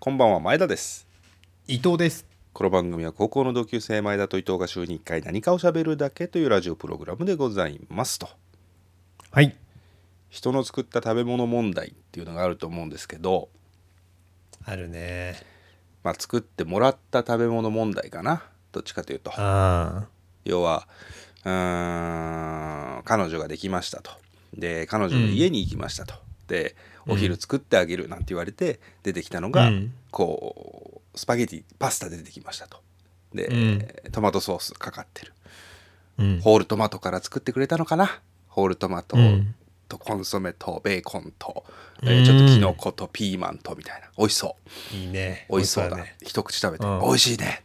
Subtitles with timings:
[0.00, 1.08] こんばんは前田です。
[1.66, 2.24] 伊藤です。
[2.52, 8.28] この番組は高校の同級生前田と伊藤が週に1回何かを喋るだけというラジオプログラムでございますと。
[9.32, 9.56] はい。
[10.30, 13.48] 人の作った食べ物問題っていうのがあると思うんですけど、
[14.64, 15.34] あるね。
[16.04, 18.44] まあ、作ってもらった食べ物問題かな。
[18.70, 19.32] どっちかというと。
[19.36, 20.06] あ
[20.44, 20.86] 要は
[21.44, 24.12] うーん彼女ができましたと。
[24.56, 26.14] で彼女の家に行きましたと、
[26.46, 26.76] で
[27.08, 29.92] お昼作ってあげるなんて言われて出てきたのが、うん。
[30.10, 32.82] こうスパゲティパスタで出てきましたと。
[33.34, 33.88] で、うん。
[34.12, 35.32] トマトソースかかってる。
[36.18, 36.40] うん。
[36.40, 38.20] ホールトマトから作ってくれたのかな？
[38.48, 39.54] ホールトマトうん。
[39.88, 41.64] とコンソメとベーコンと、
[42.02, 42.08] うん。
[42.08, 44.08] えーちょっとキノコとピーマンとみたいな。
[44.18, 44.56] 美味しそ
[44.92, 44.94] う。
[44.94, 45.46] いいね。
[45.50, 45.96] 美味しそうだ。
[45.96, 46.16] ね。
[46.22, 47.00] 一口食べて、うん。
[47.00, 47.64] 美味しいね。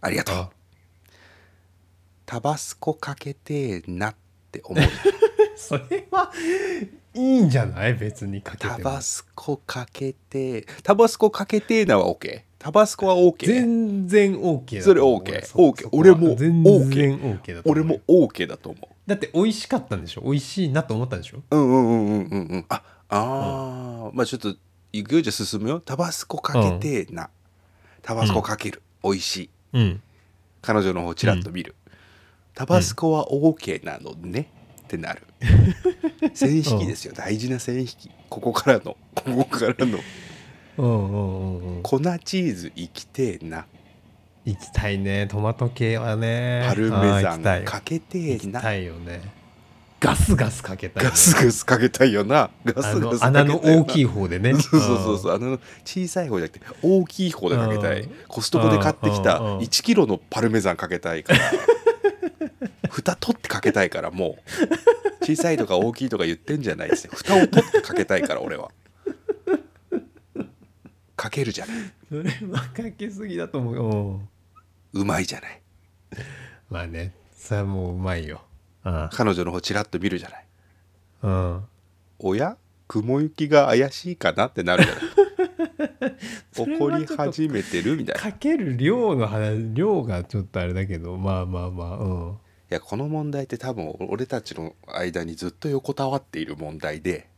[0.00, 0.36] ありがとう。
[0.36, 0.50] あ
[2.26, 4.14] タバスコかけてーなっ
[4.50, 4.84] て思う。
[5.56, 6.32] それは
[7.14, 7.94] いいんじゃない？
[7.94, 8.76] 別にかけても。
[8.76, 16.00] タバスコかけてタバスコかけてーなは OK タバスコは OK 全然 OK だそれと思う OK そ OK そこは。
[16.00, 17.82] 俺も全 OK だと思う。
[17.82, 20.22] 俺も OK だと思だって美味しかったんでしょ？
[20.22, 21.42] 美味しいなと思ったんでしょ？
[21.50, 22.48] ううんうんうんうんうん。
[22.48, 24.56] うんああー、まあちょっと
[24.92, 25.78] 行くよじゃあ進むよ。
[25.80, 27.28] タバスコかけてーな、
[28.02, 29.50] タバスコかける、美味しい。
[29.74, 30.02] うん。
[30.62, 31.74] 彼女の方ちらっと見る、
[32.54, 34.50] タバスコは OK なのね、
[34.94, 35.22] ってなる。
[36.34, 37.14] 線引きですよ。
[37.14, 38.10] 大事な線引き。
[38.28, 38.96] ここからの。
[39.14, 39.98] ここからの。
[41.82, 43.66] 粉チーズ生きてえな。
[44.44, 45.26] 行きたいね。
[45.26, 46.64] トマト系はね。
[46.68, 49.22] パルメザンかけてえ行きなたいよね。
[50.00, 51.10] ガスガスかけたいね。
[51.10, 52.50] ガスガスかけたいよな。
[52.64, 54.52] ガスガあス穴の大きい方でね。
[54.60, 55.34] そうそうそうそう。
[55.34, 58.00] あの小さい方じゃなくて大きい方でかけたい。
[58.02, 58.10] うん。
[58.28, 59.58] コストコで買ってきたうんうんうん。
[59.60, 61.40] 1キロのパルメザンかけたいから
[62.94, 64.38] 蓋取ってかけたいからも
[65.20, 65.24] う。
[65.26, 67.12] 小さいとか大きいとか言ってんじゃないですよ。
[67.14, 68.70] 蓋を取ってかけたいから俺は。
[71.16, 71.76] かけるじゃない
[72.08, 73.74] それはかけすぎだと思う。
[73.74, 74.20] よ
[74.92, 75.04] う。
[75.04, 75.62] まいじゃない。
[76.70, 78.42] まあねそれはもううまいよ。
[78.84, 80.46] うん彼女の方チラッと見るじゃない。
[81.22, 81.64] うん。
[82.20, 82.56] おや？
[82.86, 86.16] 雲行きが怪しいかなってなるじゃない。
[86.56, 88.20] 怒り始めてるみたいな。
[88.20, 92.38] いかける量の話量がちょっとあれだけどまあまあまあうん
[92.74, 97.28] やこの問題って多分俺たちの間にずっと横たわっている問題で、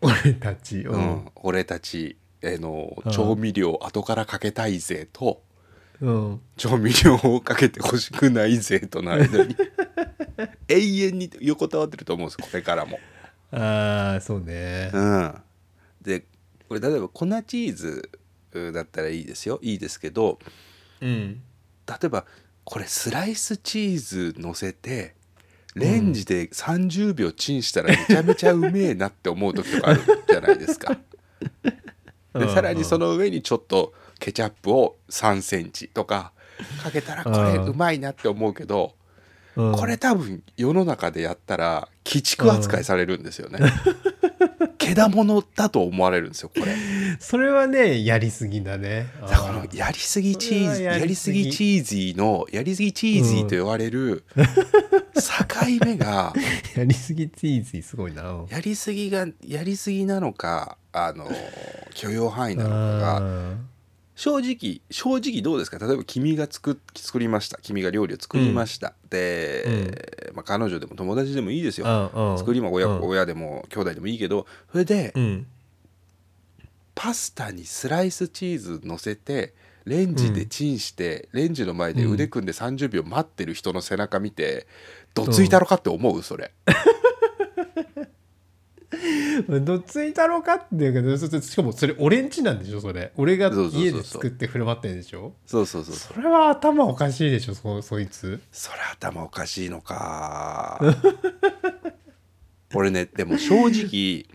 [0.00, 0.80] 俺たち？
[0.82, 1.00] ううん。
[1.00, 3.12] ん、俺たちへのうん。
[3.12, 5.42] 調味料後からかけたいぜと。
[6.00, 6.40] うん。
[6.56, 9.56] 調味料をかけてほしくないぜとの間に。
[10.68, 12.98] 永遠に横たわってると思うんですこれからも。
[13.52, 14.90] ああそうね。
[14.92, 15.34] うん、
[16.02, 16.24] で
[16.68, 18.10] これ例えば粉チーズ
[18.72, 19.58] だったらいいですよ。
[19.62, 20.38] いいですけど
[21.00, 21.42] うん。
[21.86, 22.26] 例えば
[22.64, 25.14] これスライスチーズ乗せて
[25.74, 30.96] レンジで30秒チンしたらめちゃめちゃうめえなって思う時とかあるじゃないですか。
[32.34, 36.32] でさらにその上にちょっとケチャップを3センチとか
[36.82, 38.94] かけたらこれうまいなって思うけど
[39.56, 43.60] うんこれ多分世の中でやったら鬼畜扱いされるんですよね。
[44.76, 46.74] けだものだと思われるんですよこれ。
[47.18, 49.06] それはねやりすぎだね。
[49.22, 51.44] だからやりすぎチーズやりすぎ。
[51.44, 54.42] ぎチーズィのやりすぎチーズィと言われる 境
[55.84, 56.32] 目が
[56.76, 58.30] やりすぎチーズすごいな。
[58.30, 61.28] うんやりすぎがやりすぎなのかあの
[61.94, 63.20] 許容範囲なのかがあ
[64.16, 65.78] 正直正直どうですか？
[65.84, 67.58] 例えば君が作っ作りました。
[67.60, 72.38] 君が料理を作りました、で、まあ、彼女でも友達でもいいですよ、ーうん。
[72.38, 73.02] 作りも親,、うん。
[73.02, 75.46] 親でも兄弟でもいいけどそれで、うん。
[76.94, 79.52] パスタにスライスチーズ乗せて
[79.84, 84.66] レンジでチンして、レンジの前で腕組んで30秒待ってる人の背中見て、
[85.12, 86.22] どついたろかって思う？
[86.22, 86.52] それ
[89.62, 93.12] どっついたろうかっていうけどしかもそれ俺んちなんでしょそれ。
[93.16, 95.34] 俺が家で作って振る舞ってんでしょ。
[95.46, 96.14] そうそうそうそう。
[96.14, 98.40] それは頭おかしいでしょそそいつ。
[98.52, 100.80] それ頭おかしいのか。
[102.74, 104.26] 俺ねでも正直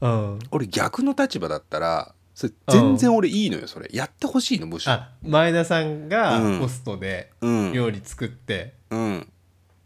[0.00, 0.38] うん。
[0.50, 3.88] 俺逆の立場だったらそれ全然俺いいのよそれ。
[3.92, 4.92] やってほしいのむしろ。
[4.92, 6.58] あ前田さんがうん。
[6.58, 7.72] ホストでうん。
[7.72, 8.74] 料理作って。
[8.90, 9.28] うん「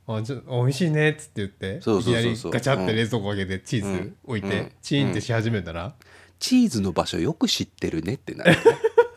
[0.07, 2.33] あちょ美味しいね」っつって言ってそうそうそうそう。
[2.33, 4.73] いきなりガチャって冷蔵庫開けてチーズ置いて、うん。
[4.83, 5.95] チーンってし始めたら、
[6.39, 8.57] チーズの場所よく知ってるねってなるね。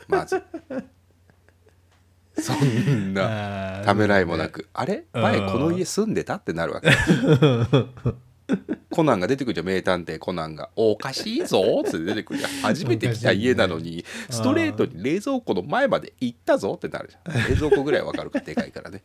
[0.07, 0.41] まず。
[2.39, 5.05] そんなあーためらいもなく、あれ？
[5.13, 5.21] うん。
[5.23, 6.35] 前この家住んでた？
[6.35, 6.89] ってなるわけ
[8.97, 12.51] コナンが出てくるじゃん名探偵コナンが「おかしいぞ」 って出てくるじゃん。
[12.61, 17.49] 初めて来た家なのにストレートに冷蔵庫の前まで行ったぞってなるじゃん。
[17.49, 19.03] 冷蔵庫ぐらいわかるかでかいからね。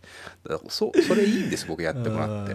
[0.49, 2.55] だからそそれいいんです僕やってもらって。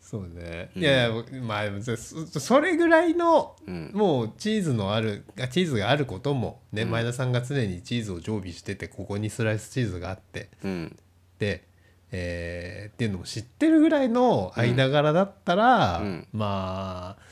[0.00, 0.82] そうね、うん。
[0.82, 1.96] いやいやまあそ
[2.40, 3.92] それぐらいのうん。
[3.94, 6.90] もうチーズのあるあチーズがあることもね、うん。
[6.90, 10.48] 前田さんが常にチーズを常備しててここにスライスチーズがあって。
[10.64, 10.96] うん。
[11.38, 11.69] で、
[12.12, 16.26] えーっていうのも知ってるぐらいの間柄だったら、うん。
[16.32, 17.22] まあ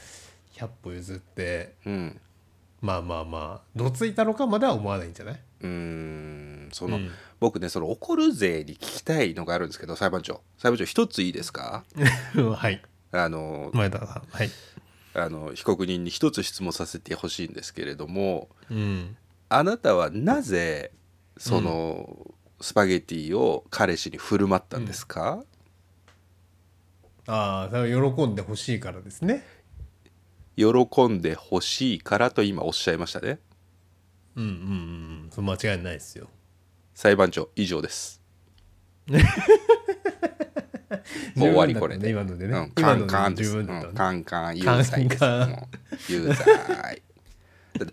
[0.56, 2.20] 100歩譲ってうん。
[2.80, 5.40] まあまあまあどついたのかまでは思わないんじゃない？
[5.62, 6.68] うーん。
[6.72, 7.10] その、うん。
[7.40, 10.40] 僕ねその怒る税に聞きたいのがあるんですけど裁判長。
[10.58, 11.84] 裁判長一ついいですか？
[12.56, 12.80] はい。
[13.10, 14.50] あの前田さんはい、
[15.14, 19.16] あの被告人に一つ質問させてほしいんですけれどもうん、
[19.48, 20.90] あなたはなぜ
[21.38, 25.44] その、スパゲティを彼氏に振る舞ったんですか、
[27.26, 29.44] ああそれは喜んでほしいからですね。
[30.56, 33.38] 喜んでほしいからと今おっしゃいましたね。
[34.34, 36.28] うんうんうんそれ間違いないですよ。
[36.94, 38.20] 裁判長以上です。
[41.36, 43.80] もう終わりこれで、今のでね、うん、カンカンでです、ね。
[43.80, 44.90] ん、カンカン有罪です。
[44.90, 45.50] カンカン。
[45.50, 45.68] も
[46.08, 46.36] う有罪。
[46.36, 47.88] だ っ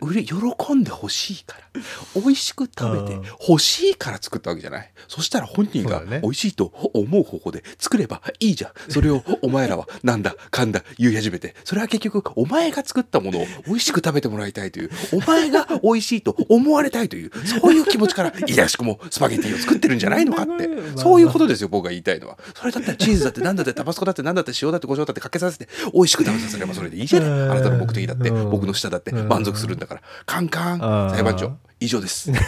[0.00, 1.80] てうれ喜んでほしいから。
[2.20, 3.24] 美味しく食べてうん。
[3.48, 4.92] 欲しいから作ったわけじゃない。
[5.08, 8.72] そしたら本人が美味しいと思う方法で作ればいいじゃん。
[8.90, 11.54] それを お前らはなんだかんだ言い始めて。
[11.64, 14.90] それは結局お前が作ったものを美味しく食べてもらいたいという。
[15.12, 20.68] お前が美味しいと思われたいというそういう気持ちから いやしくもスパゲティを作ってるんじゃないのかって。
[20.96, 22.38] そういうことですよ僕が言いたいのは。
[22.54, 27.30] それだったらチーズだって何だってタバスコだって何だって塩だって胡椒だってかけさせて美味しく食べさせればそれでいいじゃない。
[27.30, 28.50] あなたの目的だってうん。
[28.50, 32.30] 僕の舌だって満足するんだからカンカン裁判長以上です。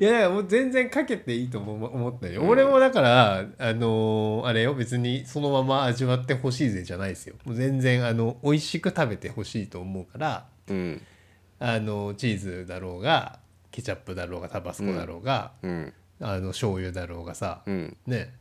[0.00, 7.34] いやいやもう全然かけていいと思う思ったよ、俺もだからあのーあれよ別にそのまま味わってほしいぜじゃないですよ。
[7.44, 11.02] もう全然あの美味しく食べてほしいと思うからうん。
[11.58, 13.40] あのチーズだろうが
[13.70, 15.92] ケチャップだろうがタバスコだろうが、うん。
[16.20, 17.96] あの醤油だろうがさ、うん。
[18.06, 18.32] ね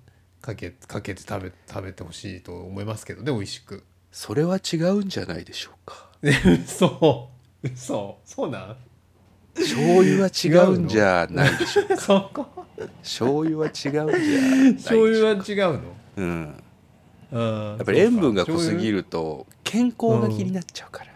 [0.41, 3.83] かけかけて食べ食べてほしいと思いますけどね美味しく。
[4.11, 7.29] それは違うんじゃないでしょうか嘘。
[7.63, 8.17] 嘘。
[8.25, 8.75] そうなん？
[9.55, 11.97] 醤油は違うんじゃないでしょうか。
[11.97, 12.45] そこ。
[13.01, 15.81] 醤油は違うんじゃない醤ょう油は違うの？
[16.17, 16.63] うん。
[17.31, 21.09] ややっぱり塩分が濃すぎると健康が気になっちゃうから。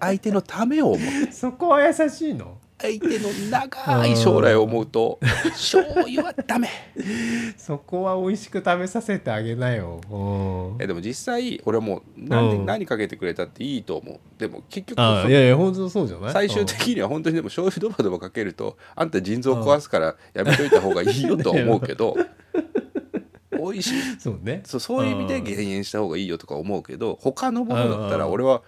[0.00, 2.58] 相手のためを思って そこは優しいの？
[2.82, 5.18] 相手の長い将来を思うと
[5.50, 6.68] 醤油はダメ。
[7.56, 10.00] そこは美味しく食べさせてあげなよ。
[10.10, 10.82] うん。
[10.82, 14.18] えでも実際俺はもう何何かけてくれたっていいと思う？
[14.38, 15.02] でも結局い
[15.32, 16.32] やいや本当そうじゃない？
[16.32, 22.16] 最終的には本当にでも醤油ドバドバかけるとあんた腎臓壊すからやめといた方がいいよとは思うけど
[23.52, 24.12] 美味しい。
[24.12, 24.62] うんそうね。
[24.64, 28.62] そうそういう意味で減塩した方がいいよとか思うけど他のものだったらうん俺は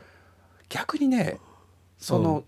[0.68, 1.38] 逆にね
[1.98, 2.44] その、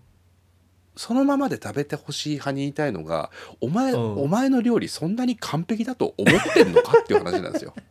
[0.97, 4.17] そのままで食べてほしい派に言いたいのがお前、うん。
[4.17, 7.73] お前の料理そんなに完璧だと思ってんのかっていう話なんですよ。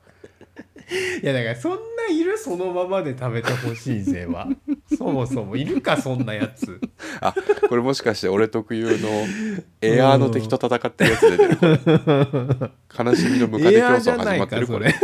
[1.20, 1.78] いやだからそんな
[2.10, 4.48] いるそのままで食べてほしいぜは。
[4.96, 6.80] そもそもいるかそんなやつ。
[7.20, 7.34] あ
[7.68, 9.08] これもしかして俺特有の
[9.80, 11.66] エアーの敵と戦ってるやつで出てるこ
[13.04, 13.04] れ。
[13.04, 14.94] 悲しみのムカデ競争始まってるこれ。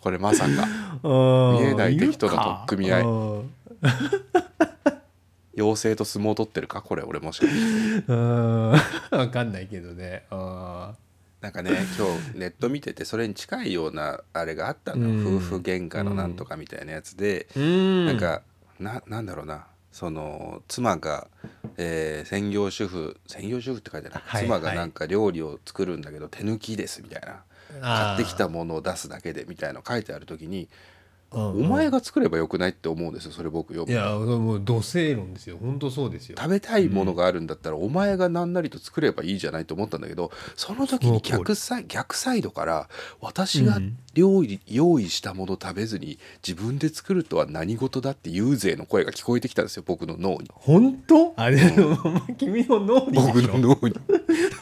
[0.00, 0.68] これまさか。
[1.02, 3.02] 見えない敵との取っ組み合い。
[3.02, 3.50] うん
[5.56, 6.82] 妖精と相撲を取ってるか？
[6.82, 8.04] これ俺もしかして。
[8.12, 8.70] うん。
[9.10, 10.24] わかんないけどね。
[10.30, 10.94] あ
[11.40, 15.36] なんかね今日ネット見ててそれに近いようなあれがあったのよ、うん。
[15.36, 18.06] 夫婦喧嘩のなんとかみたいなやつで、うん。
[18.06, 18.42] なんか
[18.78, 19.66] ななんだろうな。
[19.92, 21.28] その妻が、
[21.78, 24.18] えー専業主婦専業主婦って書いてな。
[24.18, 27.42] い、はい妻がなんか料理を作るんだけど手抜きですみたいな。
[27.80, 30.68] 買ってきたものを出すだけでみたいなの書いてある時に、
[31.32, 35.58] おお前が作ればよくないって思うんですよそれ僕読むいやもう土星論ですよ。
[35.60, 36.36] 本当そうですよ。
[36.38, 42.88] 食べたいものがあるんだったら、お前が何なりと作ればいいじゃないと思ったんだけどその時に逆サイ逆サイドから
[43.20, 50.50] 私がうん料理、用意したもの食べずに自分で作るとは何事だっていう勢の声が聞こえてきたんですよ僕の脳に。
[50.54, 51.34] 本当？
[51.36, 51.58] あれ、
[52.38, 53.94] 君の脳に僕の脳に。
[53.94, 54.00] そ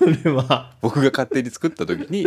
[0.07, 0.73] れは。
[0.81, 2.25] 僕が勝手に作った時に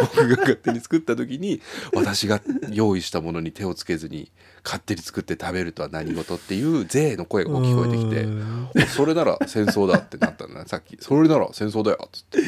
[0.00, 1.60] 僕が勝手に作った時に
[1.94, 4.30] 私が用意したものに手をつけずに
[4.64, 10.64] 勝手に作って食べるとは何事っていう勢の声が聞こえてきてそれなら戦争だってなったんだね。
[10.66, 12.40] さっきそれなら戦争だよっつって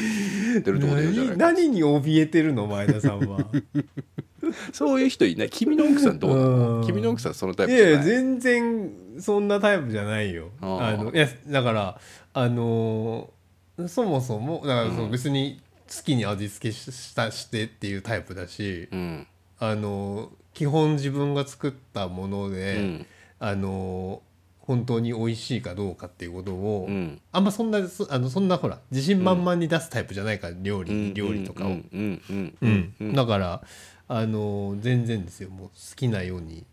[0.61, 1.37] 出るとこで言うじゃないか。
[1.37, 3.39] 何何に怯えてるの前田さんは。
[4.73, 5.49] そういう人いない。
[5.49, 6.81] 君の奥さんどうなうん。
[6.81, 8.23] の君の奥さんそのタイいやいやプじゃない。
[8.23, 10.49] 全然そんなタイプじゃないよ。
[10.61, 11.99] あのいやだから
[12.33, 13.34] あのー
[13.87, 19.27] そもそもだからそのうん別に好きに味付けししたしてっていうタイプだし、うん。
[19.59, 23.05] あのー基本自分が作ったもので、うん。
[23.39, 27.21] あのー本当に美味しいかどうかっていうことを、うん。
[27.31, 31.75] あんまそんなそあのそんなほら自信満々に出すタイプじゃないから料理、料理とかを、
[33.13, 33.61] だから
[34.07, 35.49] あの全然ですよ。
[35.51, 36.65] もう好きなように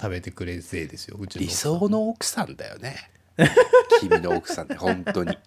[0.00, 2.96] 食べてくれせいですようちの理想の奥さんだよね。
[4.00, 5.38] 君の奥さんって本当に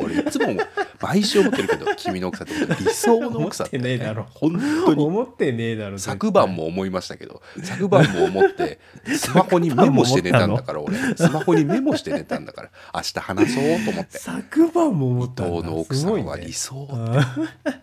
[0.00, 0.56] 俺いつも
[1.00, 3.78] 毎週思ってるけど 君の奥さんって理想の奥さんって。
[3.78, 4.26] ねえだろ。
[4.34, 5.04] 本当に。
[5.04, 8.80] 思ってねえだろ昨晩も思いましたけど昨晩も思って
[9.16, 10.96] スマホにメモして寝たんだから俺。
[11.16, 14.18] スマホにメモして寝たんだから明日話そうと思って。
[14.18, 15.56] 昨晩も思伊ったんだ。
[15.56, 17.36] 藤の奥さんは理想あ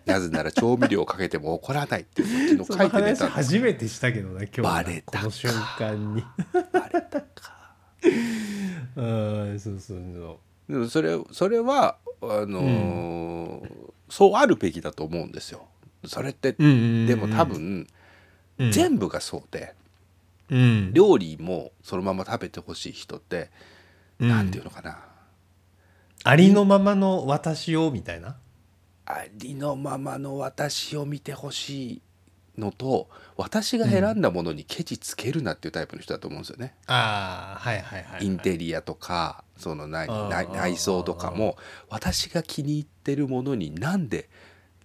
[0.04, 3.48] なぜなら調味料をかけても怒らないっていうこっちそのの書いて寝話たんです。
[3.54, 5.18] 初めてしたけどな今日なバレたか。
[5.20, 6.24] この瞬間に。
[6.72, 7.26] バレたか。
[8.96, 10.88] うんそうそうそう。
[10.88, 13.68] それそれはあのー
[14.08, 15.66] そうあるべきだと思うんですよ。
[16.04, 17.06] それってうんうんうん。
[17.06, 17.86] でも多分
[18.58, 18.70] うん。
[18.70, 19.74] 全部がそうで
[20.50, 20.92] うん。
[20.92, 23.50] 料理もそのまま食べてほしい人って
[24.18, 24.28] うん。
[24.28, 24.98] なんていうのかな。
[26.24, 28.36] ありのままの私をみたいな？
[29.06, 32.02] ありのままの私を見てほしい
[32.58, 36.74] のと私が選んだものにケチつけるなっていうタイプの人だと思うんですよね。
[36.86, 38.26] ああはいはいはいはい。
[38.26, 40.08] インテリアとかその内
[40.52, 41.56] 内装とかも
[41.88, 44.28] 私が気に入ってるものになんで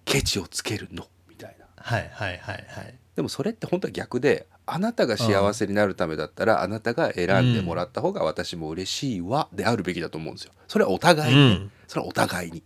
[0.04, 1.06] ケチをつけるの？
[1.28, 1.66] みたいな。
[1.76, 2.94] はいはいはいはい。
[3.16, 10.52] でもそれって本当は逆であなたが幸せになるためだったらあなたが選んでもらった方が私も嬉しいわであるべきだと思うんですよ。
[10.68, 11.70] それはお互いに、うん。
[11.86, 12.62] それはお互いに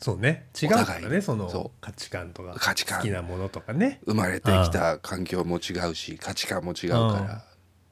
[0.00, 0.48] そうね。
[0.60, 3.00] 違うからねその価値観とか価値観。
[3.00, 4.00] 好きなものとかね。
[4.06, 7.44] 生まれてきた環境も違うし価値観も違うから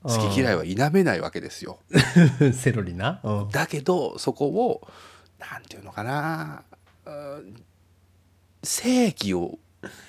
[0.04, 0.16] うん。
[0.16, 1.80] 好き嫌いは否めないわけですよ。
[2.54, 3.20] セロリな？
[3.22, 3.48] うん。
[3.50, 4.88] だけどそこを
[5.38, 6.62] なんていうのかな
[7.04, 7.62] うん
[8.62, 9.58] 正義を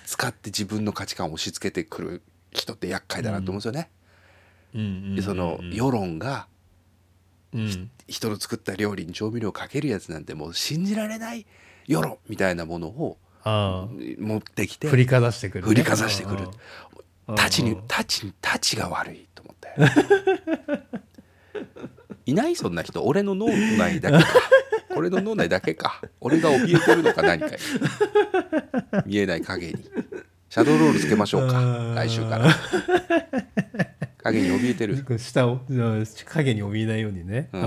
[0.05, 3.89] 使って自分の価値観を押し付けてくる人って厄介だなと思うんですよね。
[4.73, 4.81] うん。
[4.81, 5.15] うん。
[5.17, 6.47] でその世論が
[7.53, 7.91] うん。
[8.07, 11.45] 人の作った料理に調味料をかけるやつなんてもう信じられない
[11.89, 13.87] 世論みたいなものをあ
[14.19, 15.69] 持ってきてあ振りかざしてくるね。
[15.69, 16.43] 振りかざしてくる。
[17.27, 19.69] うんたちにうんたちにたちが悪いと思って
[22.25, 23.03] いないそんな人。
[23.03, 24.29] 俺の脳内だけか。
[24.95, 26.01] 俺の脳内だけか。
[26.21, 27.53] 俺が怯えてるのか何かに。
[29.05, 29.89] 見えない影に。
[30.49, 31.59] シャドーロールつけましょうか。
[31.59, 32.45] うん来週から。
[34.23, 35.19] 影に怯えてる。
[35.19, 37.49] 下をうん影に怯えないようにね。
[37.53, 37.61] うん。
[37.61, 37.65] う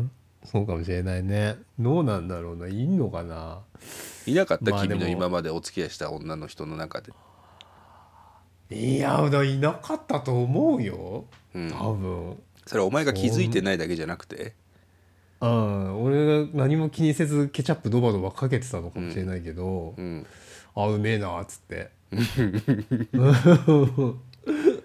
[0.00, 0.10] ん
[0.50, 1.56] そうかもしれないね。
[1.78, 2.68] どうなんだろうな。
[2.68, 3.60] いんのかな。
[4.26, 5.00] いなかったまあでも。
[5.00, 7.12] 君の今までお付き合いした女の人の中で。
[8.70, 11.24] いやだいなかったと思うよ。
[11.54, 11.70] うん。
[11.70, 12.38] 多分。
[12.66, 14.54] それはお前が気づいてないだけじゃなくて？
[15.40, 16.02] うん。
[16.02, 20.26] 俺が何も気にせずケチャップドバドバかけてたのかもしれないけど、うん。
[20.74, 21.90] あうめえなっつって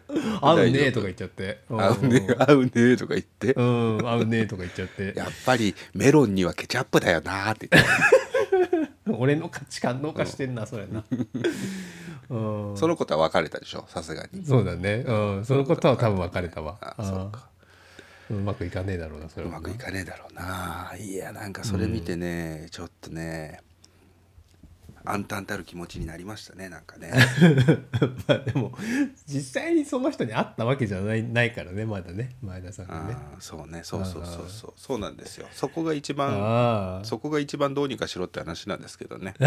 [0.49, 1.59] 合うねえとか言っちゃって。
[1.69, 3.53] 合うね合うねとか言って。
[3.53, 5.13] うん合うねえとか言っちゃって。
[5.17, 7.89] やっぱりメロンにはケチャップだよなーって言って。
[9.17, 11.03] 俺の価値観どうかしてんなそれな。
[12.29, 12.77] うん。
[12.77, 13.85] そのことは別れたでしょ？
[13.89, 14.45] さすがに。
[14.45, 15.03] そうだね。
[15.05, 15.45] うん。
[15.45, 16.77] そのことは多分別れたわ。
[16.81, 17.49] あそうか。
[18.31, 20.93] うまくいかねえだろうなそれうはまくいかねえだろうな。
[20.97, 23.59] いやなんかそれ見てね、ちょっとね
[25.05, 27.11] 暗淡たる気持ちになりましたねなんかね。
[28.27, 28.71] まあでも
[29.27, 33.17] 実際にその人に会ったわけじゃないないからねまだね前田さんがね。
[33.39, 35.47] そうねそうそうそうそうそうなんですよ。
[35.51, 39.33] そこが一番そこが一番どうにかしろって話なんですけどね。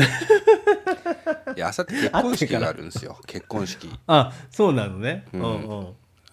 [1.56, 3.90] いやあさって結婚式があるんですよ結婚式。
[4.06, 5.25] あそうなのね。
[5.32, 5.88] ううんんうん。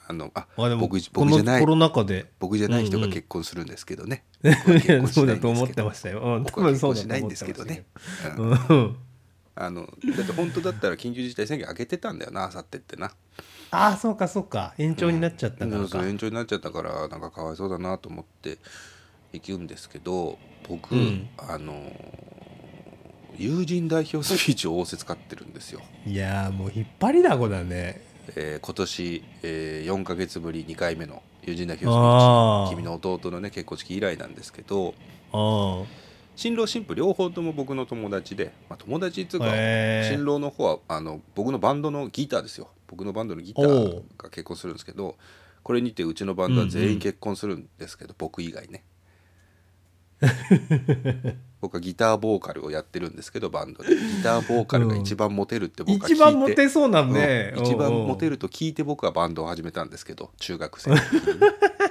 [0.06, 2.26] あのああでも僕こ僕じゃないのコロナ禍で。
[2.40, 3.14] 僕じゃない人がうんうん。
[3.14, 5.28] 結婚するんですけどね、 うないんですけど。
[5.28, 6.20] だと思ってましたよ。
[6.20, 6.44] うん。
[6.44, 7.86] 多分そうしないんですけどね、
[8.38, 8.98] うん
[9.56, 13.12] あのだって本当だったら緊急事態宣言開けてたんだよなあさってってな。
[13.72, 14.74] ああそうかそうか。
[14.78, 15.78] 延長になっちゃったからか。
[15.78, 18.58] そうそう延長になっちゃったからなんかかわいそうだなと思って
[19.34, 21.30] 行くんですけど僕、うん。
[21.38, 21.92] あの
[23.38, 28.02] 友人代表スピーチを仰せ使ってるんですよ、いやーもう引っ張りだこだね。
[28.36, 32.66] えー今年、え4ヶ月ぶり2回目の友人代表スピあー。
[32.68, 34.94] ーチ君の弟のね結婚式以来なんですけど。
[35.34, 35.84] あ
[36.36, 39.48] 新郎新婦両方とも僕の友達で、まあ、友達っていうか、
[40.10, 42.70] 新郎の方はあの僕のバンドのギターですよ。
[42.88, 44.04] 僕のバンドのギタおーう。
[44.18, 45.16] が結婚するんですけど
[45.64, 48.84] これにてうちのバンドは全員結婚するんですけど、僕以外ね。
[51.62, 53.96] 僕はギターボーカルをやってるんですけどバンドで。
[53.96, 57.64] ギターボーカルが一番モテるって僕は聞いて、一番モテそうなんね、うん。
[57.64, 61.48] 一番モテるると聞いて僕はバンドを始めたんですけど中学生の時にね。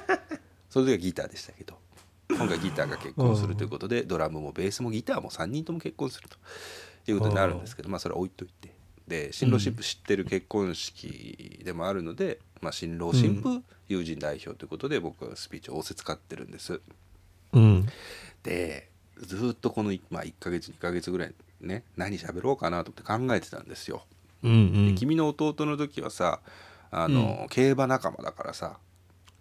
[0.69, 1.79] その時はギターでしたけど
[2.37, 6.37] 今回ギターが結婚するということでドラムもベースもギターも3人とも結婚すると
[7.11, 8.73] いうことになるんですけどまあそれは置いといて。
[9.09, 16.81] で新郎新婦知ってる結婚式でもあるので、まあ、新郎新婦友人代表ということで僕はスピーチを仰せ使ってるんです。
[17.53, 17.87] うん。
[18.45, 24.05] でずっとこの、まあ、1ヶ月2ヶ月ぐらいね何喋ろうかなと思って考えてたんですよ。
[24.45, 26.41] うんで君の弟の時はさ
[26.95, 28.77] あの、競馬仲間だからさ、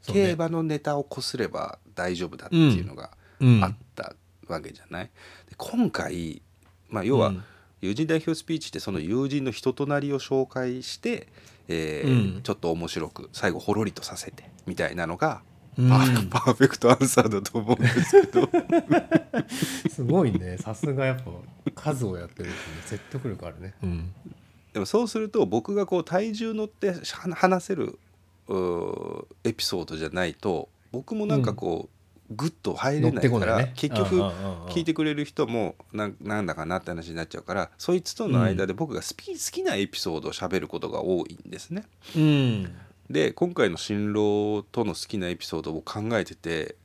[0.07, 3.63] 競馬のネタをこすれば大丈夫だっていうのがうん。
[3.63, 4.15] あった
[4.47, 5.05] わけじゃない？
[5.05, 6.41] で今回、
[6.89, 7.43] まあ、要は、うん。
[7.81, 11.27] 友人代表スピーチってその友人の人となりを紹介して、
[11.67, 12.41] えーうん。
[12.43, 15.41] ちょっと面白く最後ほろりとさせてみたいなのが、
[15.77, 15.89] うん。
[15.89, 18.49] パーパーフェクトアンサーだと思うんですけど。
[19.89, 20.57] すごいね。
[20.57, 21.31] さすがやっぱ
[21.73, 22.55] 数をやってるってね
[22.85, 23.73] 説得力あるね。
[23.83, 24.13] うん。
[24.73, 26.95] でもそうすると僕がこう体重乗っては
[27.35, 27.99] 話せる
[29.43, 33.73] エピソードじゃないと僕もなんかこう、グッと入れないからね。
[33.75, 34.65] 結局うんうんうんうん。
[34.67, 41.83] 聞いてくれる人もなんなんだかなって話になっちゃうからそいつとの間で僕がスピ好きなエピソードを喋ることが多いんですね。
[42.15, 42.73] うん。
[43.09, 46.75] で今回の新郎との好きなエピソードを考えてて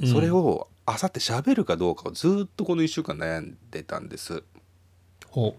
[0.00, 0.08] うん。
[0.08, 4.42] それをあさって喋るかどうかをずっとこの1週間悩んでたんです。
[5.26, 5.56] ほ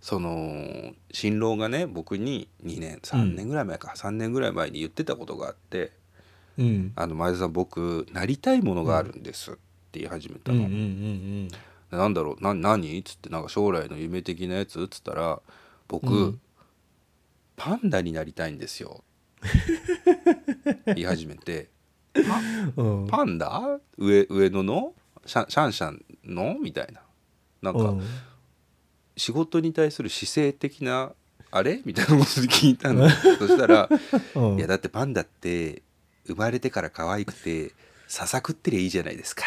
[0.00, 5.92] その新郎がね僕に2年3年ぐらい前か、3年ぐらい前に言ってたことがあって
[6.58, 9.60] ううん「あの前田さん僕なりたいものがあるんです」って
[10.00, 10.68] 言い始めたうんうの。
[10.68, 11.48] んうん
[11.90, 12.98] なんだろうな何？
[12.98, 14.82] っつってなんか将来の夢的なやつ？
[14.82, 15.40] っつったら
[15.88, 16.40] 僕、うん。
[17.56, 19.04] パンダになりたいんですよ。
[20.86, 21.70] 言い始めて。
[23.08, 23.78] パンダ？
[23.96, 24.94] 上上野の？
[25.24, 26.58] シャンシャンシャンの？
[26.60, 27.02] みたいな。
[27.62, 28.02] なんか、うん
[29.16, 31.12] 仕事に対する姿勢的な
[31.50, 31.80] あれ？
[31.84, 33.08] みたいなことで聞いたの。
[33.10, 33.88] そしたら
[34.34, 34.58] 「うん。
[34.58, 35.82] いやだってパンダって
[36.26, 37.72] 生まれてから可愛くて
[38.08, 39.42] ささくってりゃいいじゃないですか。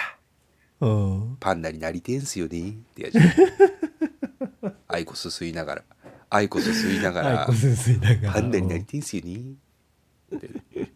[0.81, 1.37] うん。
[1.39, 3.15] パンダになりてんすよね」ってやつ
[4.87, 5.83] アイコス吸いながら。
[6.31, 8.33] アイコス吸いながらアイコス吸いながら。
[8.33, 9.53] パンダになりてんすよね。
[10.35, 10.49] って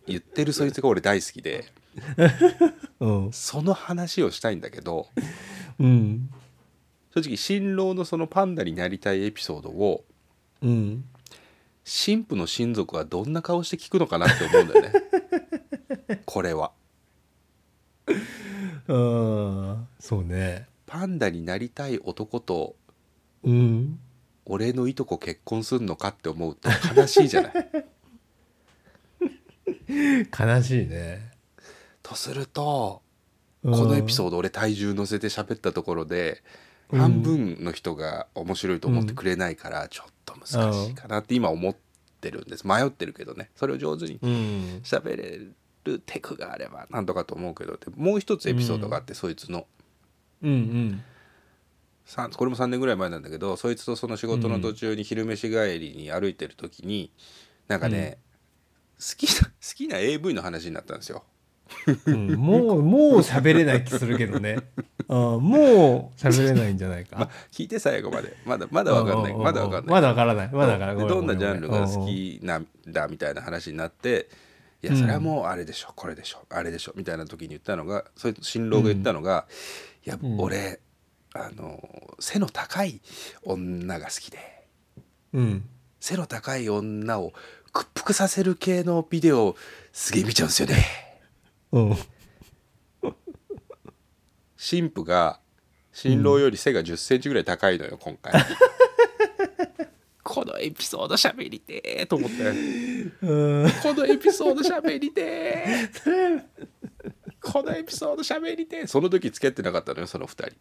[0.07, 1.65] 言ってるそいつが俺大好きで。
[2.99, 3.33] うん。
[3.33, 5.07] その話をしたいんだけど
[5.79, 6.29] うん
[7.13, 10.03] 正直新郎のそのパンダになりたいエピソードを
[10.62, 11.05] うん。
[11.86, 14.93] 神父の親族はどんな顔して聞くのかなって思うんだよね。
[16.25, 16.72] これは。
[18.88, 20.67] うんそうね。
[20.86, 22.76] パンダになりたい男と
[23.43, 23.99] うん。
[24.45, 27.54] 俺のいとこ結婚すんのかって思うと悲しいじゃない。
[30.58, 31.32] 悲しいね。
[32.02, 33.04] とすると
[33.63, 36.54] ここのエピソード俺体重乗せて喋ったところでうん
[36.91, 41.76] 半分の人が面白いと思ってくれないからちょっと難しいかなって今思っ
[42.22, 42.67] てるんです。
[42.67, 43.50] 迷ってるけどね。
[43.56, 44.30] それを上手にうん。
[44.84, 45.39] 喋れ
[45.86, 47.78] るテクがあればなんとかと思うけど。
[47.78, 49.65] でもう一つエピソードがあって、そいつの。
[50.41, 51.04] うんうん。
[52.36, 57.12] これも3年ぐらい前なんだけどそいつとその仕事の途中に昼飯帰りに歩いてる時に、
[57.67, 58.17] なんかね、
[59.00, 61.24] 好きな好きな AV の話になったんですよ。
[62.06, 64.58] うんもうもう喋れない気するけどね。
[65.08, 68.36] あ もう喋れないんじゃないまあか聞いて最後まで。
[68.45, 69.34] まだまだわかんない。
[69.34, 69.93] まだわかんない。
[69.93, 70.49] まだわからない。
[70.52, 71.04] まだわからない。
[71.04, 74.30] でどんなジャンルが好きなんだみたいな話になって
[74.82, 79.45] いやうんそれはもうあれでしょこれでしょあれでしょみたいな時に言ったのがそれ新郎が言ったのが、
[80.06, 80.39] いやうん。
[80.39, 80.80] 俺
[81.34, 83.02] あの背の高い
[83.43, 84.67] 女が好きで。
[85.34, 85.69] うん。
[85.99, 87.34] 背の高い女を
[87.71, 89.56] 屈服させる系のビデオ
[89.93, 91.12] すげえ見ちゃうんですよね。
[91.73, 91.95] うん。
[94.55, 95.39] 新婦が
[95.91, 98.33] 新郎より背が1 0センチぐらい高いのよ今回。
[100.23, 102.43] このエピソード喋りてーと思って。
[103.21, 103.71] うん。
[103.81, 106.43] このエピソード喋りてー
[107.41, 110.55] このエピソード喋りてーその時付き合ってなかったのよその2人。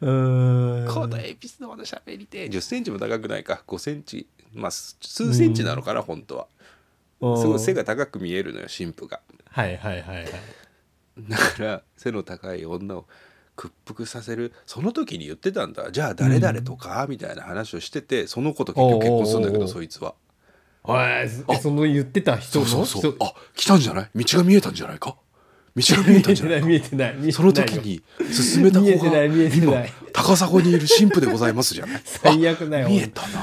[0.00, 0.88] うん。
[0.92, 3.62] このエピソード喋りてー1 0センチも高くないか。
[3.66, 4.28] 5センチ。
[4.52, 6.48] まあ数数センチなのかな、本当は
[7.20, 9.20] すごい背が高く見えるのよ新婦が。
[9.48, 10.26] はいはいはいはい。
[11.28, 13.06] だから背の高い女を
[13.56, 14.52] 屈服させる。
[14.66, 15.90] その時に言ってたんだ。
[15.90, 20.14] じゃあ誰々とか、みたいな話をしててその子と結局結婚するんだけどそいつは。
[20.82, 22.66] はいえその言ってた人の？
[22.66, 23.16] そうそうそう。
[23.20, 24.10] あ来たんじゃない？
[24.24, 25.16] 道が見えたんじゃないか？
[25.74, 26.66] 道が見えたんじゃないか？
[26.66, 27.32] 見えてない見えてない。
[27.32, 29.88] その時に進めた見え子がてない見えてない。
[29.88, 32.02] 今高砂にいる神父でございますじゃない？
[32.04, 33.40] 最悪だよあ見えたな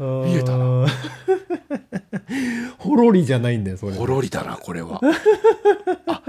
[0.00, 0.86] 見見えたな。
[2.78, 3.92] ほろりじゃないんだよそれ。
[3.92, 5.00] ほろりだなこれは。
[6.06, 6.22] あ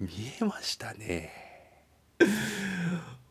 [0.00, 0.08] 見
[0.40, 1.30] えましたね。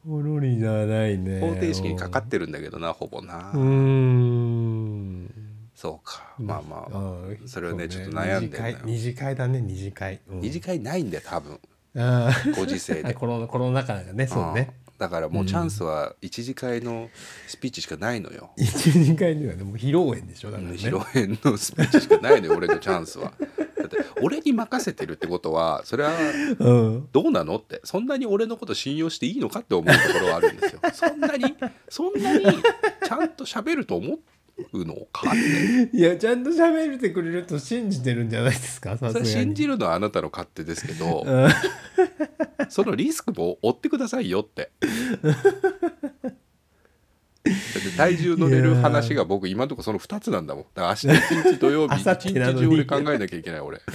[0.07, 1.41] ほろりじゃないね。
[1.41, 5.33] 方程式にかかってるんだけどなほぼな、うーん。
[5.75, 6.33] そうか。
[6.39, 8.77] まあまあ、ーそれをねうちょっと悩んでんだよ。
[8.85, 10.39] 二次会だね二次会、うん。
[10.41, 11.59] 二次会ないんだよ多分。
[12.55, 13.13] ご時世で。
[13.13, 17.09] コロナコロナ禍がねそうねだからもうチャンスは一次会の
[17.47, 20.75] スピーチしかないのよ、 一二回にはでも披露宴でしょだからね。
[20.75, 23.33] 披露宴のスピーチしかないのよ 俺のチャンスは。
[23.77, 26.11] だって俺に任せてるってことはそれは
[26.59, 27.09] うん。
[27.11, 27.79] どうなのって。
[27.83, 30.81] そんなに俺のこと信用していいのかって思うところはあるんですよ。
[30.93, 31.55] そんなに
[31.87, 32.45] そんなに
[33.05, 34.19] ちゃんと喋ると思う
[34.73, 35.33] のかっ
[35.91, 35.97] て。
[35.97, 38.97] いやちゃんと喋ってくれると信じてるんじゃないですか？
[38.97, 39.25] さすがに。
[39.25, 41.49] 信じるのはあなたの勝手ですけどうん。
[42.69, 44.71] そのリスクも負ってくださいよって。
[47.43, 50.63] だって体重乗れる話が僕今のところその2つなんだもん。
[50.73, 51.07] だから明日
[51.43, 53.79] 一日土曜日 明後一日中俺考えなきゃいけない俺。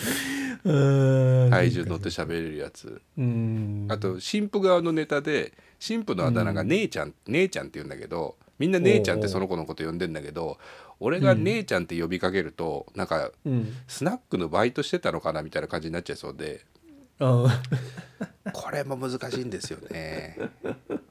[0.65, 3.03] うん体重乗って喋れるやつ。
[3.19, 3.87] うん。
[3.91, 10.59] あと新婦側のネタで新婦のあだ名が姉ちゃん、姉ちゃんって言うんだけどみんな姉ちゃんってその子のこと呼んでんだけど
[11.01, 13.75] 俺が姉ちゃんって呼びかけるとなんかうん。
[13.89, 16.65] スナックのバイトしてたのかなみたいな感じになっちゃいそうで。
[17.19, 17.61] あ
[18.53, 20.37] これも難しいんですよね。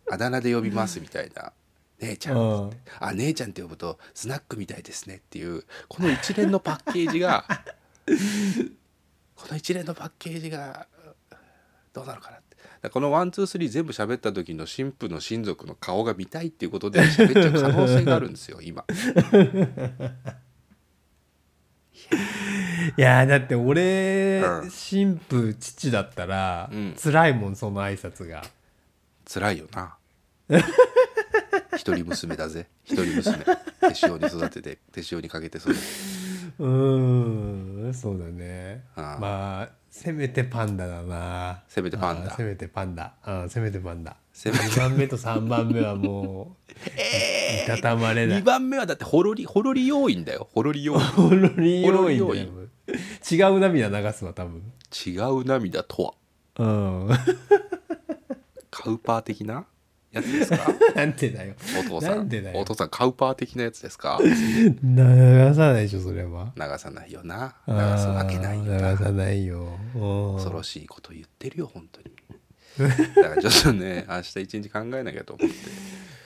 [0.10, 1.52] あだ名で呼びますみたいな。
[2.00, 2.70] 姉ちゃんあ。
[3.08, 7.44] あ姉ちゃんって呼ぶとスナックみたいですねっていうこの一連のパッケージが
[9.36, 10.88] この一連のパッケージが
[11.92, 12.41] どうなのかな
[12.90, 18.86] このワンツースリー全部喋った時の新婦の親族の顔が見たいっていうことで喋っちゃう可能性があるんですよ 今。
[22.98, 24.72] いやだって俺、うん。
[24.72, 26.96] 新婦父だったら、うん。
[27.02, 28.42] 辛いもんその挨拶が。
[29.32, 29.96] 辛いよな。
[31.78, 32.68] 一人娘だぜ。
[32.84, 33.38] 一人娘。
[33.38, 33.48] 手
[34.04, 35.80] 塩に育てて手塩にかけて育てて。
[36.60, 38.84] うーんそうだね。
[38.96, 41.64] まあせめてパンダだな。
[41.68, 42.34] せめてパンダ。
[42.34, 43.14] せめてパンダ。
[43.50, 44.16] せめてパンダ。
[44.32, 44.64] せめて。
[44.64, 46.72] 2番目と3番目はもう
[47.66, 48.40] いたたまれない。
[48.40, 50.48] 2番目はだってほろりほろり要因だよ。
[50.54, 51.00] ほろり要因。
[51.12, 51.84] ほろり
[52.18, 52.70] 要因
[53.30, 54.64] 違う涙流すわ多分。
[55.06, 56.14] 違う涙とは。
[56.58, 57.10] うん。
[58.72, 59.66] カウパー的な？
[60.12, 60.68] やつですか？
[60.96, 61.54] なんでだよ。
[61.80, 62.60] お父さなんんでだよ。
[62.60, 64.20] お父さんカウパー的なやつですか？
[64.22, 66.54] 流さないでしょそれは。
[66.56, 67.56] 流さないよな。
[67.68, 69.80] 流すわけないよああな流さないよ。
[69.96, 69.98] う
[70.34, 72.12] ん恐ろしいこと言ってるよ本当に。
[73.16, 75.56] だからちょっとね 明日一日考えなきゃと思って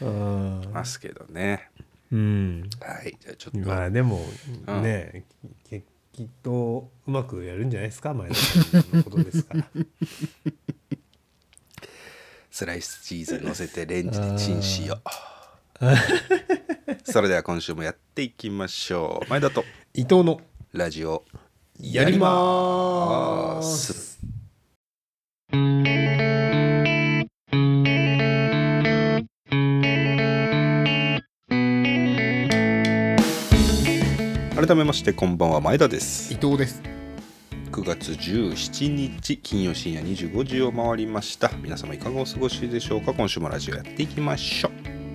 [0.05, 1.69] うんますけどね。
[2.11, 2.69] うん。
[2.81, 4.21] はいじゃあちょっと、まあでも
[4.67, 5.25] うんね
[5.63, 8.13] ききっとうまくやるんじゃないですか？
[8.13, 9.65] 前田さんのことですから
[12.55, 15.01] スライスチーズ乗せてレンジでチンしよ
[15.81, 15.91] う。
[17.03, 19.29] それでは今週もやっていきましょう。
[19.29, 20.39] 前田と 伊藤の
[20.71, 21.25] ラジオ
[21.77, 24.19] やりまーす。
[34.55, 36.33] 改めましてこんばんは前田です。
[36.33, 36.81] 伊藤です
[37.75, 41.51] 9月17日金曜深夜25時を回りました。
[41.61, 43.13] 皆様いかがお過ごしでしょうか？
[43.13, 44.71] 今週もラジオやっていきましょ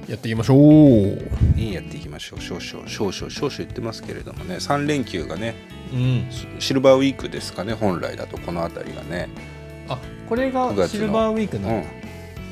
[0.07, 0.59] やっていきましょう。
[0.59, 2.41] うねやっていきましょう。
[2.43, 4.57] 少々少々少々言ってますけれどもね。
[4.57, 5.55] 3連休がね
[5.91, 6.27] うん。
[6.31, 8.37] シシルバーウィークですかね本来だと。
[8.37, 9.31] この辺りがね。
[9.89, 11.89] あこれ9月のがシルバーウィークうなんだ、ん。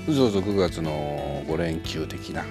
[0.06, 2.44] そうそう9月の5連休的な。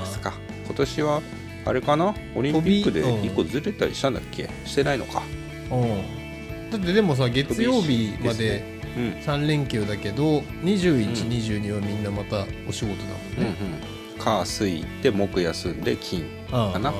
[0.00, 0.32] ですか。
[0.66, 1.22] 今年は
[1.66, 2.16] あれかな？
[2.34, 3.32] オリンピックで飛びうん。
[3.32, 4.50] 1個ずれたりしたんだっけ？
[4.64, 5.22] してないのか。
[5.70, 6.15] うん
[6.70, 9.02] だってでもさ月曜日までうん。
[9.20, 13.78] 3連休だけど21、うん22はみんなまたお仕事だもんうんうね、
[14.16, 14.18] ん。
[14.18, 16.92] 火水で木休んで金かな。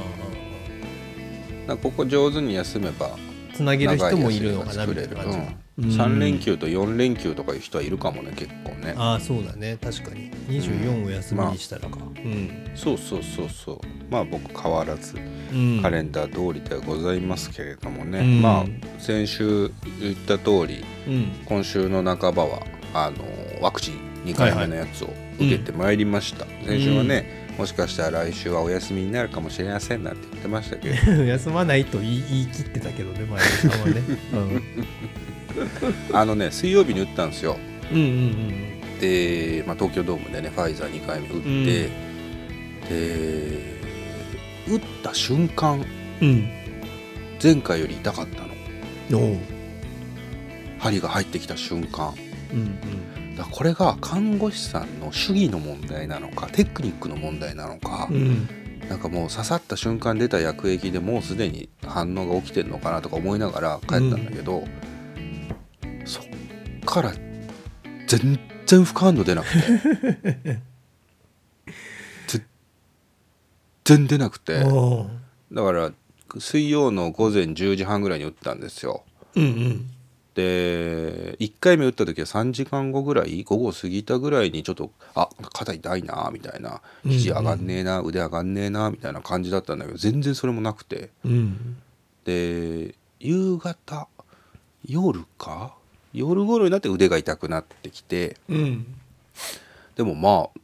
[1.76, 3.10] ここ上手に休めばあ
[3.54, 8.94] つなげる人もいるのかなみたいな感じ、うんうん3連休と4連休とかいう人はいるかもね結構ね。
[8.96, 9.76] ああそうだね。
[9.80, 10.30] 確かに。
[10.48, 11.98] 24を休みにしたらか。
[11.98, 13.78] うん、そうそうそうそう。
[14.10, 15.16] まあ僕変わらず
[15.52, 15.80] うん。
[15.82, 18.42] カレンダー通りではございますけれどもね、うん。
[18.42, 18.64] まあ
[18.98, 21.30] 先週言った通りうん。
[21.44, 23.16] 今週の半ばはあの
[23.60, 25.08] ワクチン2回目のやつを
[25.38, 31.12] 受けてまいりました、先週はね、もしかしたら来週はお休みになるかもしれませんなんて言ってましたけど。
[31.24, 34.02] 休まないと言い言い切ってたけどね前田さんはね、
[36.12, 37.56] あのね水曜日に打ったんですよ。
[37.90, 41.90] うん、うんうんで、まあ、東京ドームでねファイザー2回目打って、
[42.88, 43.76] で
[44.68, 45.84] 打った瞬間
[46.20, 46.28] うん。
[46.28, 46.56] うん
[47.42, 48.42] 前回より痛かった
[49.10, 49.36] の。
[50.78, 52.14] 針が入ってきた瞬間。
[52.52, 58.16] うんだからこれが看護師さんの主義の問題なのかテクニックの問題なのか、うん。
[58.16, 58.48] うん
[58.88, 64.68] なんかもう刺さった瞬間出た薬液でもうすでに反応が起きてるのかなとか思いながら帰ったんだけど、そっ
[66.96, 67.12] から
[68.06, 70.60] 全然副反応出なくて。
[73.84, 74.64] 全然出なくて。
[75.52, 75.92] だから
[76.38, 79.04] 水曜の午前10時半ぐらいに打ったんですよ。
[79.34, 79.90] うんうん。
[80.34, 91.10] で1回目打った時は3時間後ぐらい午後過ぎたぐらいにちょっとあ肩痛いなみたいな肘上がんねえな、腕上がんねえなみたいな感じだったんだけど全然それもなくて。
[91.24, 91.76] うん。
[92.24, 94.08] で夕方
[94.84, 95.76] 夜か
[96.16, 98.86] 夜頃になって腕が痛くなってきてうん。
[99.94, 100.60] でもまあ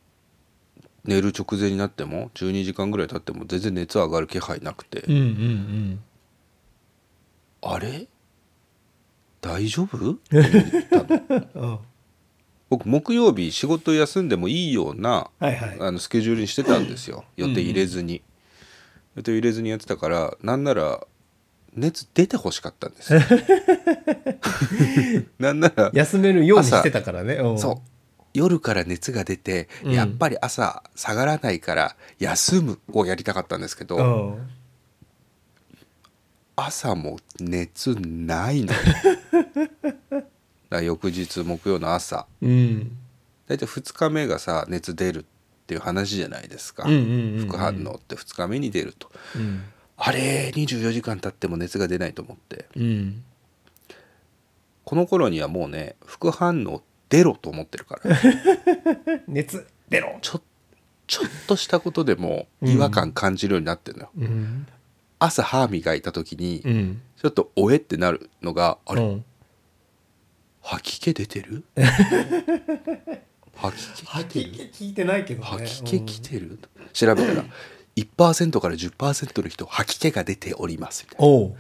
[1.05, 6.01] 寝る直前になっても12時間ぐらい経っても全然熱上がる気配なくて、うんうん
[7.65, 8.09] あれ？
[9.41, 10.19] 大丈夫？
[12.71, 15.77] 僕木曜日仕事休んでもいいようなはいはい。
[15.81, 17.25] あのスケジュールにしてたんですよ。
[17.37, 18.23] 予定入れずに、
[19.15, 21.07] 予定入れずにやってたからなんなら
[21.75, 23.15] 熱出てほしかったんです。
[23.15, 23.21] よ
[25.39, 27.37] なんなら休めるようにしてたからね。
[27.37, 27.59] うん。
[27.59, 27.89] そう。
[28.35, 29.93] 夜から熱が出て、うん。
[29.93, 34.01] やっぱり朝下がらないから休むをやりたかったんですけど、う
[34.39, 34.51] ん。
[36.57, 38.79] 朝も熱ないのよ。
[40.69, 42.27] だ翌日木曜の朝。
[42.43, 42.99] うん。
[43.47, 45.25] 大体2日目がさ熱出るっ
[45.67, 47.49] ていう話じゃないですか、うんうんうんうん。
[47.49, 49.11] 副反応って2日目に出ると。
[49.37, 49.65] うん
[50.05, 52.67] あれ24時間経っても熱が出ないと思って。
[52.75, 53.23] うん。
[54.83, 58.17] この頃にはもうね副反応出ろと思ってるから。
[59.29, 60.19] 熱出ろ。
[60.21, 60.43] ちょ
[61.07, 64.67] ちょっとしたことでも違和感感じるようになってるのよ、うん。
[65.21, 67.03] 朝歯磨いた時にうん。
[67.17, 69.25] ちょっとおえってなるのがあれ、うん。
[70.63, 71.63] 吐き気出てる？
[73.55, 75.47] 吐き気吐き来てる気聞いてないけどね。
[75.47, 76.59] 吐き気来てる、
[76.93, 77.45] 調べたら
[77.97, 81.35] 1%から10%の人吐き気が出ておりますみたいな。
[81.35, 81.55] おう。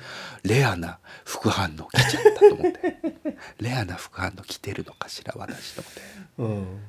[0.45, 2.97] レアな副反応来ちゃったと思って。
[3.61, 6.01] レアな副反応来てるのかしら私と思って。
[6.39, 6.81] うん。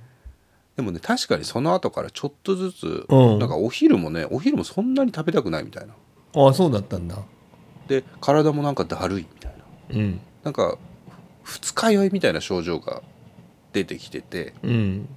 [0.77, 3.39] でもね確かにその後からちょっとずつ、うん。
[3.39, 5.93] なんかお昼もねお昼もそんなに食べたくないみたいな。
[6.35, 7.17] ああそうだったんだ。
[7.87, 9.53] で体もなんかだるいみたい
[9.89, 9.97] な。
[9.97, 10.21] うん。
[10.43, 10.77] なんか
[11.43, 13.03] 二日酔いみたいな症状が
[13.73, 14.53] 出てきてて。
[14.63, 15.09] うん。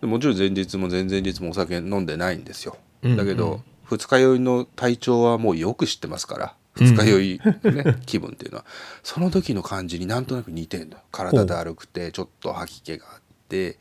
[0.00, 8.64] でもちろん前日も前々日もお酒飲んでないんですよ、うんだけど二日酔いの体調はもうよく知ってますから二日酔い、ね気分っていうのは。
[9.02, 11.02] その時の感じになんとなく似てんのよ。
[11.10, 13.78] 体だるくてちょっと吐き気があって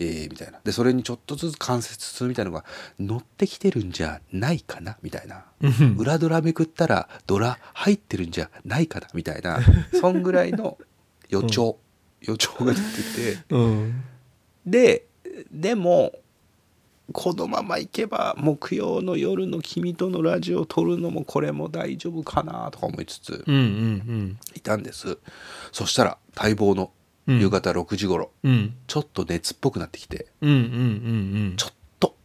[0.00, 0.58] えー、みたいな。
[0.64, 2.64] でそれにちょっとずつ関節痛みたいなのが
[2.98, 5.44] 乗ってきてるんじゃないかなみたいな。
[5.60, 5.96] うん。
[5.96, 9.60] 裏ドラめくったらドラ入ってるんじゃないかなみたいな。
[10.00, 10.78] そんぐらいの
[11.28, 11.78] 予兆、
[12.20, 13.44] 予兆が出てて。
[13.50, 14.04] うん。
[14.66, 15.06] で
[15.52, 16.12] でも
[17.12, 25.18] このままいけば木曜の夜の君とのラジオを撮るのもこれも大丈夫かなとか思いつつうんうんいたんです。
[25.70, 26.90] そしたら待望の
[27.26, 28.52] 夕方6時頃、うん。
[28.52, 30.58] うんちょっと熱っぽくなってきてうんうんう
[31.52, 32.16] んちょっと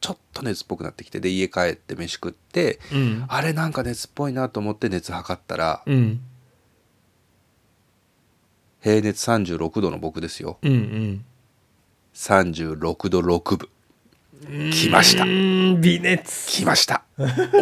[0.00, 3.24] ちょっと熱っぽくなってきてで家帰って飯食ってうん。
[3.28, 6.20] あれなんか熱っぽいなと思って熱測ったらうん。
[8.82, 10.58] 平熱36度の僕ですよ。
[10.62, 11.24] うんうん。
[12.14, 13.68] 36度6分
[14.44, 15.24] 来ました。
[15.24, 16.46] うん微熱。
[16.48, 17.04] 来ました。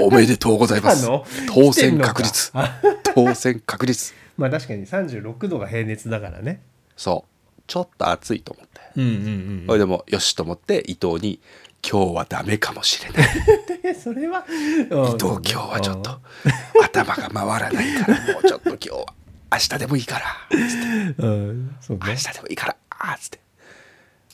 [0.03, 1.09] おめでとうございます。
[1.53, 2.53] 当選確実。
[2.53, 3.01] 来てんのか。
[3.15, 4.15] 当選確実。
[4.37, 6.61] まあ確かに36度が平熱だからね。
[6.97, 7.63] そう。
[7.67, 8.81] ちょっと暑いと思って。
[8.97, 11.41] うんうんそれでもよしと思って伊藤に
[11.89, 13.29] 「今日はダメかもしれない。
[13.85, 14.53] う んそれは 伊
[14.85, 16.21] 藤今日はちょっと
[16.83, 19.07] 頭が回らないからもうちょっと今日は
[19.53, 22.77] 明日でもいいから」つってうんそう明ね日でもいいから」
[23.15, 23.41] っつって。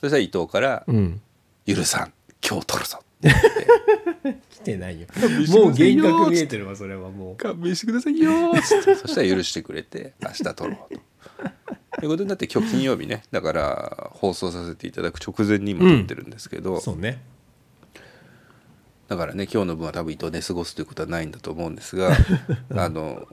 [0.01, 1.21] そしたら伊藤からうん
[1.67, 2.13] 「許さん
[2.47, 2.99] 今日取るぞ」
[4.51, 5.07] 来てないよ。
[5.15, 5.61] 見してくださいよ。
[5.61, 7.37] もう幻覚見えてるわそれはもう。
[7.37, 8.31] 勘弁してくださいよ。
[8.31, 11.01] ーっつってそしたら許してくれて明日撮ろうと。
[11.99, 13.23] ということになって今日金曜日ね。
[13.31, 17.21] だから放送させていただく直前に今撮ってるんですけど、そうね。
[19.09, 22.17] だからね今日の分は多分伊藤で過ごすということはないんだと思うんですが
[22.77, 23.27] あの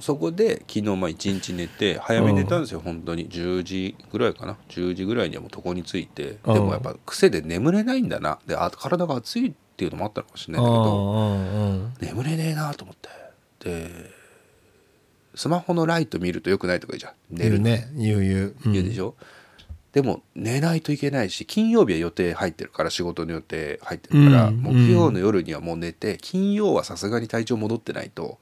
[0.00, 3.28] そこで昨日まあ一日寝て早めに寝たんですよ本当に。
[3.28, 4.56] 10時ぐらいかな。
[4.68, 6.38] 10時ぐらいにはもう床に着いて。
[6.44, 6.54] うん。
[6.54, 8.38] でもやっぱ癖で眠れないんだな。
[8.46, 13.08] であ体が熱いっていうのもあったのかもしれないけど眠れねえなと思って。
[13.70, 14.10] で
[15.34, 17.12] スマホのライト見るとよくないとか言うじゃん。
[17.30, 17.88] 寝るね。
[17.94, 18.54] 言う言う。
[18.66, 18.72] うん。
[18.72, 19.14] 言うでしょ、
[19.92, 24.62] でも寝ないといけないし金曜日は予定入ってるから仕事の予定入ってるから、うん。
[24.62, 28.36] 木曜の夜にはもう寝て金曜はさすがに体調戻ってないとうん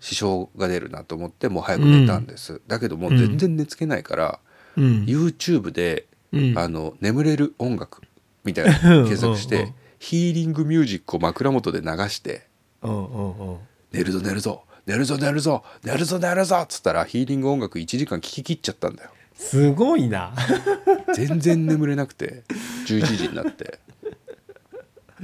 [0.00, 4.38] 支障が出るなと思ってもう早く寝たんです、だけどもう全然寝つけないから、
[4.76, 5.04] うん。
[5.04, 6.58] YouTube で、うん。
[6.58, 8.02] あの眠れる音楽
[8.44, 9.62] みたいなの検索して、うん。
[9.62, 9.68] うん。
[9.68, 12.46] うんヒーリングミュージックを枕元で流して
[12.82, 13.06] うん。
[13.06, 13.38] うん。
[13.38, 13.58] うん。
[13.90, 19.10] 寝るぞ寝るぞ寝るぞ寝るぞ寝るぞ寝るぞっつったらヒーリング音楽1時間聴き切っちゃったんだよ。
[19.34, 20.34] すごいな。
[21.16, 22.42] 全然眠れなくて
[22.86, 23.78] 11時になって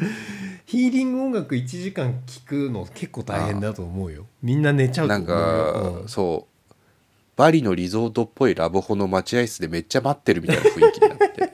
[0.66, 4.26] ヒーリング音楽1時間聴くの結構大変だと思うよ。
[4.42, 6.74] みんな寝ちゃうとなん思うよか、そう。
[7.36, 11.50] バリのリゾートっぽいラブホの待合室でめっちゃ待ってるみたいな雰囲気になって。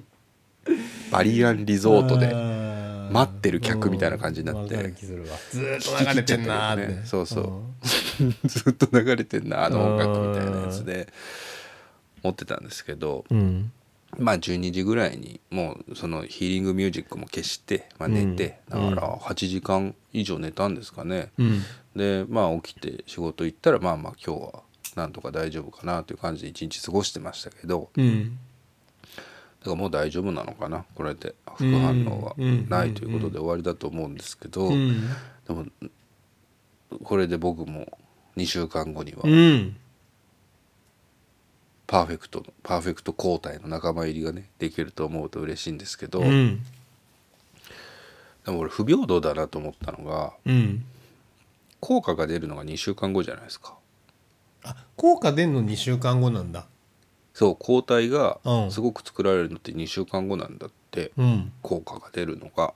[1.10, 2.32] バリアンリゾートで
[3.12, 4.74] 待ってる客みたいな感じになって。
[4.74, 7.62] うんずーっと流れてんなーって、そうそう。
[8.46, 11.08] ずっと流れてんなあの音楽みたいなやつで
[12.22, 13.24] 持ってたんですけど。
[13.30, 13.72] うん
[14.18, 21.62] まあ12時ぐらいにもうそのヒーリングミュージックも消して、まあ、寝て、うんだから8時間以上寝たんですかね、うん。
[21.96, 24.62] でまあ起きて仕事行ったらまあまあ今日は
[24.96, 28.38] なんとか大丈夫かなという感じで一日過ごしてましたけどうん。
[29.60, 31.34] だからもう大丈夫なのかなこれで。
[31.56, 32.68] 副反応はうん。
[32.68, 35.00] ないということで終わりだと思うんですけど、うん。
[35.46, 35.66] でも
[37.04, 37.98] これで僕も
[38.36, 39.76] 2週間後にはうん
[41.90, 46.64] パーフェクトのパーフェクト抗体の仲間入りがねできると思うと嬉しいんですけど、うん。
[48.46, 50.84] でも俺不平等だなと思ったのがうん。
[51.80, 53.74] 効果が出るのが2週間後じゃないですか。
[54.62, 56.66] あ効果出んの2週間後なんだ。
[57.34, 58.70] そう抗体がうん。
[58.70, 61.50] すごく作られるのって2週間後なんだって、うん。
[61.60, 62.72] 効果が出るのが。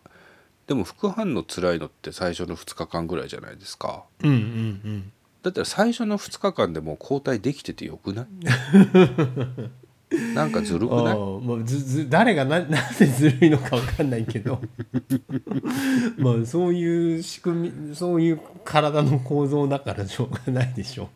[0.66, 4.02] でも副反応辛いのって最初の2日間ぐらいじゃないですか。
[4.24, 5.12] うんうん
[5.44, 8.26] だったら最初の2日間でもう抗体できててよくない？
[10.34, 11.04] なんかずるくない？
[11.04, 14.60] うんああまあずず誰がな なぜずるいのかわかんないけど。
[16.16, 21.10] まあそういう仕組みそういう体の構造だからしょうがないでしょ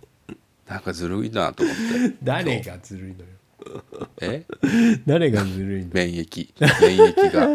[0.68, 1.76] なんかずるいなと思っ
[2.10, 2.16] て。
[2.22, 3.24] 誰がずるいのよ。
[4.20, 4.44] え？
[5.06, 6.48] 誰がずるいの免疫。
[6.82, 7.48] 免疫が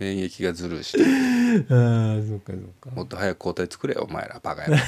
[0.00, 1.02] 免疫がずるいして。
[1.72, 2.90] ああそっかそっか。
[2.90, 4.82] もっと早く抗体作れよお前らバカ野郎。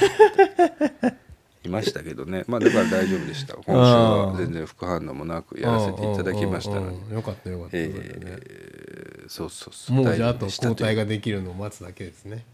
[1.65, 2.45] いましたけどね。
[2.49, 3.55] まあだから大丈夫でした。
[3.55, 7.15] 今週は全然副反応もなくやらせていただきましたので。
[7.15, 9.97] よかったよかった、えーそうそうそう。
[9.97, 12.45] もうじゃああと抗体ができるのを待つだけですね。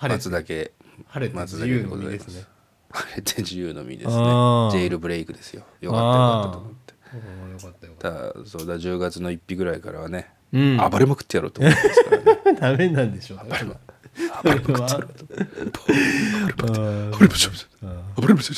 [0.00, 0.72] 待つだけ。
[1.06, 2.44] 晴れて自由の身ですね。
[2.90, 4.14] 晴れて自由の身ですね。
[4.14, 5.64] ジェイルブレイクですよ。
[5.80, 6.94] よかったよかったと思って。
[7.14, 8.40] うんよかったよかった。
[8.40, 10.76] だそうだ10月の1日ぐらいからはね、うん。
[10.76, 12.16] 暴れまくってやろうと思ってますから
[12.52, 12.54] ね。
[12.60, 13.38] ダメなんでしょう。
[13.38, 13.44] ね。
[14.42, 15.24] 暴れまくってやろうと
[17.16, 17.52] 暴れましょう
[18.20, 18.56] 暴れましょう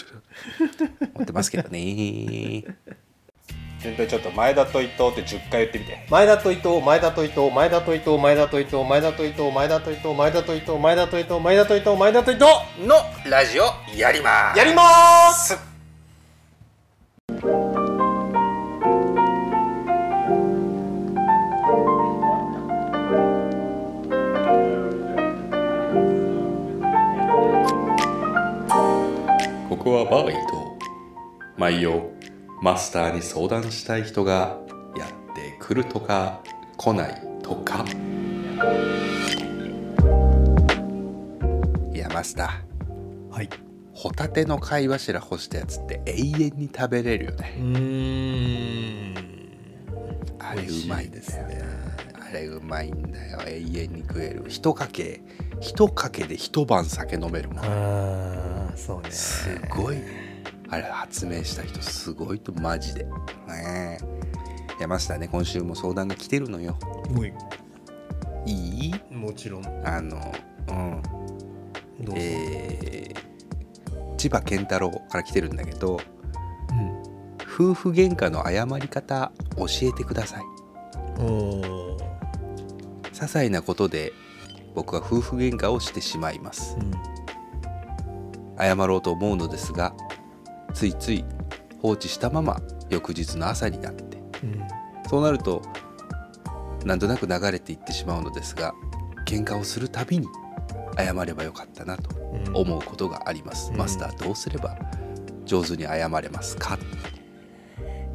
[1.14, 2.64] 思ってますけどね。
[3.80, 6.06] 全体ちょっと前田と伊藤って10回言ってみて。
[6.10, 12.44] 前田と伊藤前田と伊藤前田と伊藤前田と伊藤前田と伊藤前田と伊藤前田と伊藤前田と伊藤前田と伊藤前田と伊藤
[12.86, 12.94] の
[13.30, 13.64] ラジオ
[13.96, 14.58] やります。
[14.58, 14.82] やりま
[15.32, 15.58] す
[29.80, 30.78] ここはバーイと
[31.56, 32.02] 毎夜
[32.60, 34.58] マスターに相談したい人が
[34.94, 36.42] やってくるとか
[36.76, 37.86] 来ないとか。
[41.94, 43.34] いやマスター。
[43.34, 43.48] はい。
[43.94, 47.54] ホタテの貝柱干したやつって永遠に食べれるよね。
[47.56, 49.14] うーん。
[50.38, 51.58] あれうまいですね。
[52.20, 53.40] あれうまいんだよ。
[53.46, 54.44] 永遠に食える。
[54.46, 55.22] 一かけ
[55.62, 59.10] 一かけで一晩酒飲めるもんそうね。
[59.10, 59.98] すごい。
[60.68, 63.04] あれ発明した人すごいとマジで。
[63.04, 64.04] ねえ。
[64.78, 65.28] いやマスターね。
[65.28, 66.78] 今週も相談が来てるのよ。
[67.16, 67.32] おい。
[68.46, 69.14] いい？
[69.14, 69.66] もちろん。
[69.86, 70.16] あの
[70.68, 71.02] うん。
[72.00, 73.20] どうぞ、えー
[74.16, 75.98] 千葉健太郎から来てるんだけど
[76.70, 77.02] うん
[77.40, 80.42] 夫婦喧嘩の謝り方教えてください。
[81.18, 81.98] おー。
[83.12, 84.12] 些細なことで
[84.74, 86.76] 僕は夫婦喧嘩をしてしまいます。
[86.78, 86.90] うん
[88.60, 89.94] 謝ろうと思うのですが
[90.74, 91.24] ついつい
[91.80, 94.62] 放置したまま翌日の朝になってうん
[95.08, 95.62] そうなると
[96.84, 98.72] なんとなく流れていってしまうのですが
[99.26, 100.26] 喧嘩をするたびに
[100.96, 103.78] 謝ればよかったなとうん思うことがあります、うん。
[103.78, 104.76] マスターどうすれば
[105.44, 106.78] 上手に謝れますか？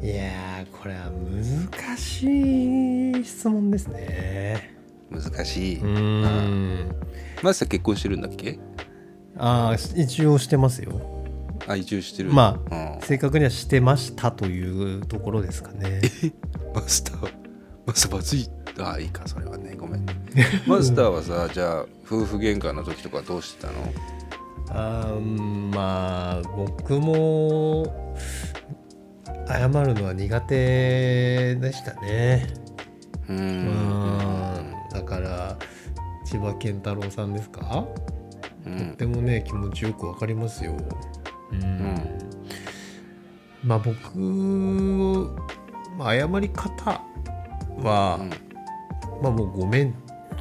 [0.02, 4.76] いやーこれは難しい質問ですね。
[5.10, 6.22] 難しい、ん。
[7.42, 8.58] マスター結婚してるんだっけ？
[9.38, 11.00] ああ一応してますよ。
[11.68, 12.32] あ移住してる。
[12.32, 16.00] まあ、あ正確にはしてましたというところですかね。
[16.74, 17.32] マスター
[17.86, 19.74] マスターまずいああいいかそれはね。
[19.78, 20.06] ごめん。
[20.66, 23.74] マスターはさじゃあ夫婦喧嘩の時とかどうしてたの？
[24.70, 28.16] あまあ僕も
[29.48, 32.46] 謝るのは苦手でしたね。
[33.28, 34.72] うん。
[34.92, 35.56] だから
[36.24, 37.86] 千葉健太郎さんですか？
[38.66, 40.74] とっうんてもね気持ちよくわかりますよ。
[41.52, 41.58] うん。
[41.58, 42.18] ん
[43.64, 44.18] まあ僕、
[45.96, 47.00] まあ、謝り方
[47.82, 48.18] は、
[49.22, 49.94] まあもうごめん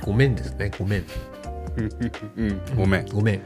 [0.04, 1.06] ごめんですねごめん。
[1.78, 2.62] うん。
[2.76, 3.06] ごめん。
[3.08, 3.42] ごめん。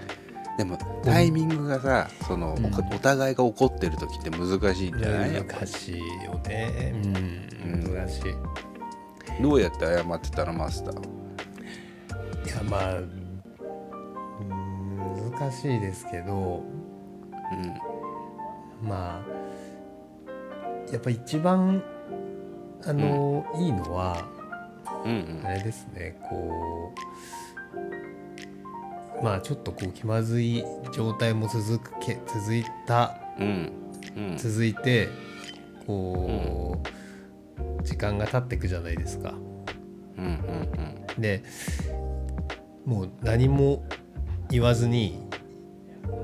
[0.57, 2.65] でもタイミングがさその、うん。
[2.65, 5.31] おお互いが怒ってる時って難しいんじゃない？
[5.31, 6.93] 難しいよね。
[7.03, 7.15] うん。
[7.73, 8.23] うん難しい。
[9.41, 11.01] どうやって謝ってたのマスター？
[12.45, 13.18] いやまあうん
[15.19, 16.63] 難しいですけど
[18.81, 19.39] まあ
[20.91, 21.83] やっぱ一番
[22.85, 24.25] あの、いいのは
[25.05, 25.45] うんうん。
[25.45, 26.93] あれですねこ
[29.19, 30.63] うまあちょっとこう気まずい
[30.93, 33.71] 状態も続くけ続いたうん。
[34.15, 34.37] うん。
[34.37, 35.09] 続いて
[35.85, 39.33] こう、時間が経っていくじゃないですか。
[40.17, 41.21] うんうん。
[41.21, 41.43] で
[42.85, 43.83] もう何も
[44.49, 45.19] 言わずに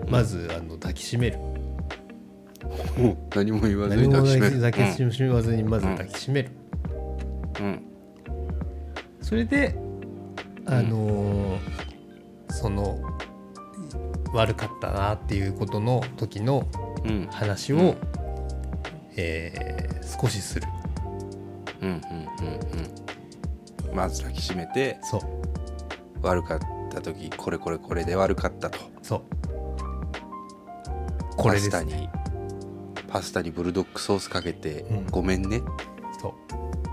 [0.08, 1.40] まずあの抱きしめる。
[2.98, 3.06] うん。
[3.06, 4.56] うん何も言わず何もに抱きしめる。
[4.58, 6.50] 抱きしめずにまず抱きしめる、
[7.60, 7.82] うん。
[9.22, 9.76] それで
[10.66, 11.60] あのー
[12.50, 12.98] その
[14.34, 16.68] 悪かったなっていうことの時の
[17.04, 17.28] うんうん。
[17.28, 17.96] 話を、うん。
[19.18, 20.68] えー少しする。
[21.82, 21.98] うんうん
[22.46, 23.96] うんうん。
[23.96, 25.22] まず抱きしめてそう。
[26.22, 26.60] 悪かっ
[26.96, 28.80] た時これこれこれで悪かったと。
[29.02, 29.22] そう。
[31.38, 32.10] これパスタに
[33.08, 35.08] パスタにブルドッグソースかけて、うん。
[35.08, 35.62] ごめんね。
[36.22, 36.34] そう。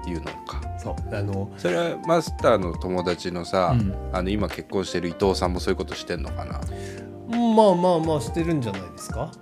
[0.04, 0.60] 言うのか。
[0.78, 1.16] そう。
[1.16, 3.94] あのそれはマスターの友達のさ、うん。
[4.12, 6.60] あの今結婚してる伊藤さんもそういうことしてんのかな？
[7.28, 9.32] まあまあまあしてるんじゃないですか、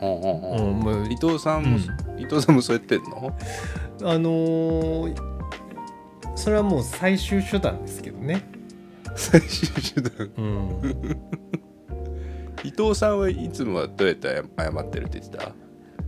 [0.00, 1.78] うんうんうう伊藤さんも、
[2.18, 3.36] 伊藤さんもそうやってんの？
[4.02, 5.34] あのー
[6.36, 8.42] それはもう最終手段ですけどね。
[9.14, 10.30] 最終手段。
[10.36, 11.16] うん、
[12.64, 15.52] 伊藤さんはいつもはどうやって謝ってるって言ってた？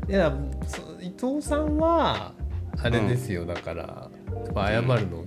[0.08, 0.36] いや
[0.66, 2.32] そ伊藤さんは
[2.82, 4.10] あれですよ、だから
[4.54, 5.24] 謝るの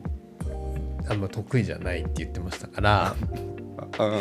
[1.09, 3.15] あんま得意じゃないって言ってましたから、
[3.97, 4.13] あうん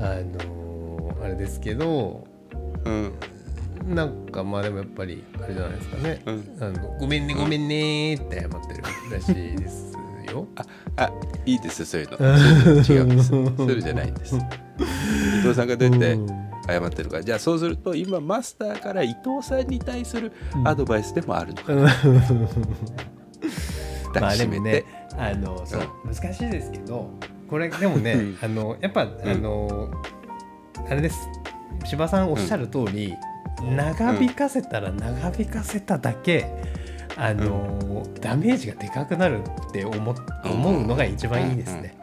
[0.00, 2.26] あのーあれですけど
[2.84, 2.92] うん。
[2.92, 3.12] うん
[3.86, 6.56] なんかまあでもやっぱりあれじゃないですかね、うん。
[6.58, 8.82] あのごめんねごめんねって謝ってる
[9.12, 9.93] らしいです
[10.32, 10.46] よ。
[10.96, 11.10] あ
[11.46, 12.16] いいですそういうの。
[12.18, 13.28] そういうの違うんです。
[13.56, 14.36] それじゃないんです。
[14.36, 14.40] 伊
[15.42, 16.26] 藤さんがどうやってうん。
[16.66, 17.22] 謝ってるか。
[17.22, 20.68] じゃあそうすると今マスターから伊藤さんに対するうん。
[20.68, 21.82] アドバイスでもあるのか、うん。
[24.20, 24.84] まあでもね
[25.18, 27.10] あのそう難しいですけど
[27.48, 28.38] これでもね、うん。
[28.40, 29.90] あのやっぱ、あの
[30.88, 31.28] あれです。
[31.84, 33.14] 柴さんおっしゃる通り、
[33.62, 36.50] 長引かせたら長引かせただけ、
[37.16, 41.96] あのダメージがでかくなるって思っ思うのが一番いいですね。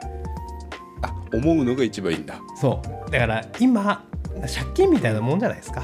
[1.02, 2.40] あ思うのが一番いいんだ。
[2.56, 3.12] そう。
[3.12, 4.06] だから今
[4.42, 5.84] 借金みたいなもんじゃないですか。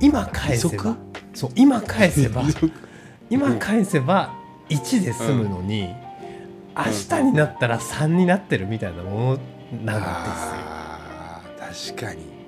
[0.00, 0.96] 今返せば。
[1.34, 2.42] そう今返せば。
[3.30, 4.34] 今返せば
[4.70, 5.94] 1で済むのに、
[6.74, 9.38] 明日になったら3になってるみたいなもの
[9.84, 10.00] なん
[11.66, 11.94] ですよ。
[11.94, 12.38] 確かに。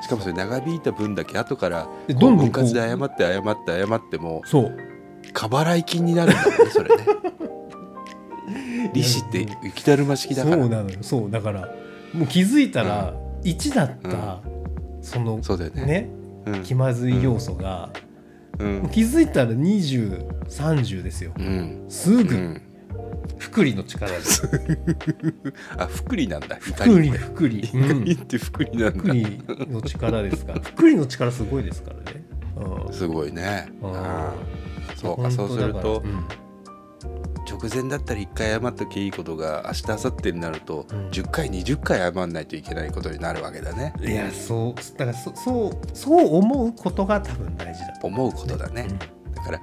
[0.00, 4.87] しかもそれ長引いた分だけ後からどんどん分割で謝って謝って謝ってもそう
[5.32, 7.04] 過払い金になるんだもんねそれね。
[8.92, 10.56] 利子って雪だるま式だから。
[10.56, 10.98] そうなのよ。
[11.02, 11.68] そうだから
[12.12, 14.40] もう気づいたら1だった、
[15.02, 15.84] そのそうだよね。
[15.84, 16.10] ね
[16.46, 16.62] うん。
[16.62, 17.90] 気まずい要素が、
[18.58, 18.78] うん。
[18.80, 21.32] もう気づいたら2030ですよ。
[21.38, 21.84] うん。
[21.88, 22.34] すぐ。
[22.34, 22.62] うん。
[23.38, 24.20] 福利の力で。
[24.22, 24.48] す
[25.76, 28.98] あ福利なんだ福利福利、う怒んりって福利なんだ。
[28.98, 30.60] 福利の力ですから。
[30.60, 32.24] 福利の力すごいですからね、
[32.86, 32.92] うん。
[32.92, 33.66] すごいね。
[33.82, 36.02] うんそうかそうすると
[37.48, 41.08] 直前だったら1回謝っときゃいいことが明日明後日になるとうん。
[41.08, 43.94] 10回20回謝んないといけないことになるわけだね。
[44.00, 48.86] いやそうだからそそうそう思うことが多分大事だと思うことだね。
[48.90, 48.98] うん。
[49.34, 49.60] だから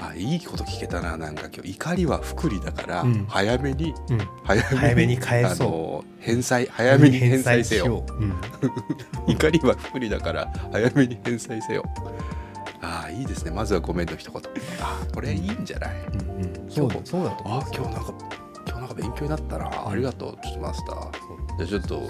[0.00, 1.70] あいいこと聞けたななんか今日。
[1.72, 3.26] 怒りは福利だから、うん。
[3.28, 4.18] 早めにうん。
[4.44, 5.68] 早めに返そう。
[5.68, 8.04] あの返済 早めに返済せよ。
[8.08, 8.24] う。
[8.24, 8.34] ん。
[9.26, 11.84] 怒りは福利だから早めに返済せよ
[12.82, 13.50] ああいいですね。
[13.52, 14.42] まずはごめんの一言。
[14.80, 15.90] ああこれいいんじゃない？
[16.12, 16.70] うんうん。
[16.70, 18.14] そうだそうだと思今日なんか
[18.66, 20.38] 今日なんか勉強になったな、ありがとう。
[20.42, 21.64] ちょっとマスター。
[21.66, 22.08] じゃあちょっとうん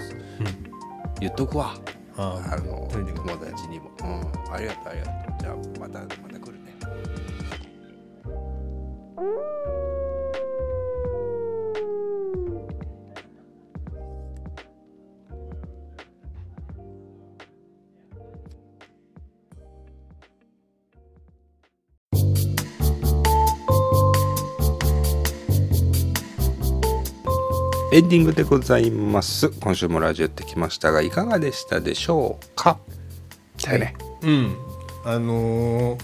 [1.19, 1.75] 言っとくわ。
[2.17, 5.35] ああの友達にも、うん、ありがとうありがとう。
[5.39, 6.75] じゃあまたまた来るね
[27.93, 29.49] エンディングでございます。
[29.49, 32.79] 今週もラジオやってきましたがいかがでしたでしょうか？
[33.63, 33.95] だよね。
[34.23, 34.55] うん。
[35.05, 36.03] あのー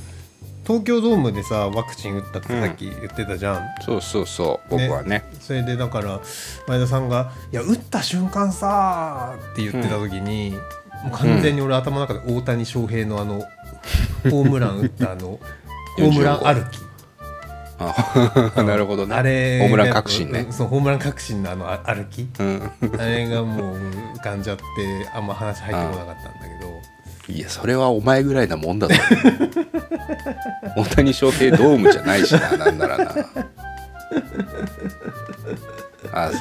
[0.68, 4.70] 東京ドームでさワクチン打ったってさっき言ってたじゃん、そうそうそう。
[4.70, 5.24] 僕はね。
[5.40, 6.22] それでだから
[6.68, 10.60] 前田さんが「いや打った瞬間さ」って言ってた時に、も
[11.08, 13.40] う完全に俺頭の中で大谷翔平のあの
[14.30, 15.40] ホームラン打ったあの
[15.98, 16.78] ホームラン歩き
[17.80, 19.16] あ なるほどね。
[19.16, 20.42] あれホームラン確信ね。
[20.42, 22.30] うんそうホームラン確信のあのあ歩き。
[22.40, 22.72] うん。
[23.00, 23.78] あれがもう
[24.18, 24.64] 浮かんじゃって
[25.14, 27.34] あんま話入ってこなかったんだけど。
[27.34, 28.94] いやそれはお前ぐらいなもんだぞ。
[30.76, 33.16] 大谷翔平ドームじゃないしななんならな。
[36.12, 36.32] あ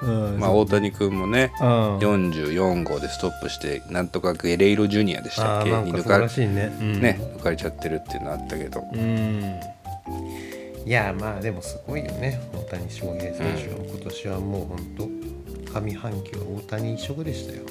[0.00, 0.10] そう。
[0.10, 0.40] うん。
[0.40, 1.98] まあ大谷君もねうん。
[1.98, 5.70] 44号でストップしてなんとかゲレイロジュニアでしたっけ？
[5.70, 8.82] かね、うん、ね抜かれちゃってるっていうのあったけど。
[8.94, 9.54] うん
[10.88, 12.40] いやまあでもすごいよね。
[12.50, 13.84] 大谷翔平選手は。
[13.86, 14.78] 今年はもう本
[15.66, 17.62] 当上半期は大谷一色でしたよ。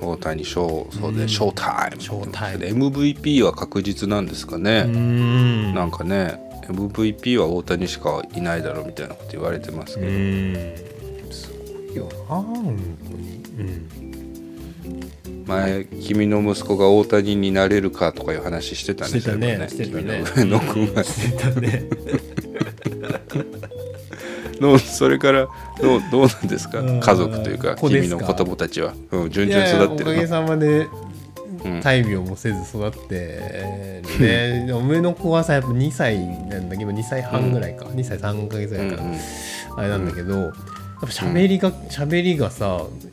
[0.00, 1.16] 大谷翔そううん。
[1.18, 2.00] でショータイム。
[2.00, 2.88] ショータイム。
[2.88, 5.74] MVP は確実なんですかね、ん。
[5.74, 10.74] なんかね MVP は大谷しかいないだろうみたいなこと言われてますけど、うん。
[11.30, 12.08] すごいよ。
[12.30, 13.42] な本当に。
[13.58, 14.01] うん
[15.46, 19.10] 前君の息子が大谷になれるかとかいう話してたね。
[19.10, 19.46] してたね。
[19.46, 20.24] そういえばしてたね。
[20.34, 21.04] 君の上野君が。
[21.04, 21.84] してたね。
[24.60, 25.48] のそれから
[25.80, 26.80] どうどうなんですか？
[26.80, 27.00] うん。
[27.00, 30.86] 家族というか君の子供たちは、うん、順い調にやいやおかげ育ってるのさまで
[31.64, 31.80] うん。
[31.80, 34.66] 大病もせず育ってね。
[34.70, 36.18] 上の子はさやっぱ2歳
[36.48, 39.18] なんだけど2歳半ぐらいか、2歳3ヶ月ぐらいかな、うん
[39.74, 40.52] あれなんだけど、やっ
[41.00, 43.11] ぱ喋りが喋りがさうん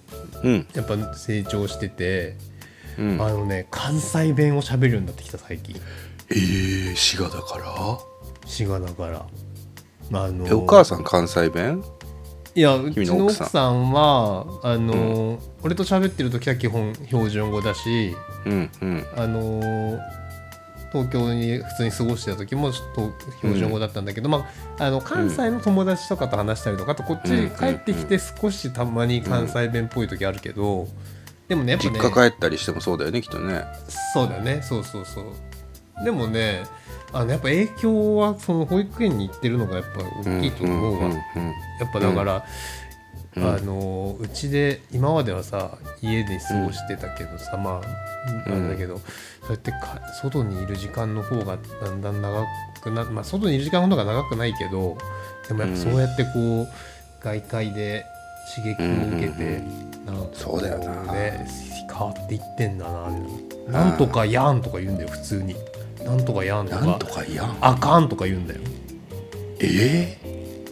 [0.74, 2.36] やっぱ成長してて、
[2.98, 3.22] うん。
[3.22, 5.76] あのね関西弁を喋るようになってきた最近。
[6.30, 8.00] えー、滋賀だから？
[8.46, 9.26] 滋賀だから。
[10.12, 11.84] あのえお母さん関西弁？
[12.56, 18.16] いやうちの奥さんはあの、俺と喋ってる時は基本標準語だし
[18.46, 19.06] うんうん。
[19.16, 20.00] あの
[20.92, 27.50] 東京に普通に過ごしてた時もと標準語だったんだけど、まあ、あの関西の友達とかと話したりとかあとこっちうん。
[27.52, 30.88] 帰ってきて少したまに関西弁っぽい時あるけど、
[31.48, 33.64] でもねやっぱ実ね家帰ったりしてもそうだよねきっとね。
[34.14, 35.26] そうだよねそうそうそう。
[36.04, 36.64] でもね
[37.12, 41.22] あのやっぱ影響はその保育園に行ってるのがやっぱ大きいと思うわ、んんんや
[41.86, 42.46] っぱだから、
[43.36, 43.44] うん。
[43.44, 48.98] あのうちで今まではさ家で過ごしてたけどさ、まあうんなんだけど、
[49.42, 52.46] そうやってか外にいる時間の方がだんだん長
[52.82, 54.98] くなまあ外にいる時間の方が長くないけど
[55.48, 56.68] でもやっぱそうやってこう、
[57.24, 58.06] 外界で
[58.56, 59.62] 刺激を受けて、
[60.06, 61.14] なんかこそうだよな。
[61.14, 61.48] ね
[61.88, 63.10] 変わっていってんだな
[63.68, 65.56] なんとかやんとか言うんだよ普通に。
[66.04, 66.86] なんとかやんとか。
[66.86, 67.58] なんとかやん。
[67.62, 68.62] あかんとか言うんだよ。
[69.60, 70.18] え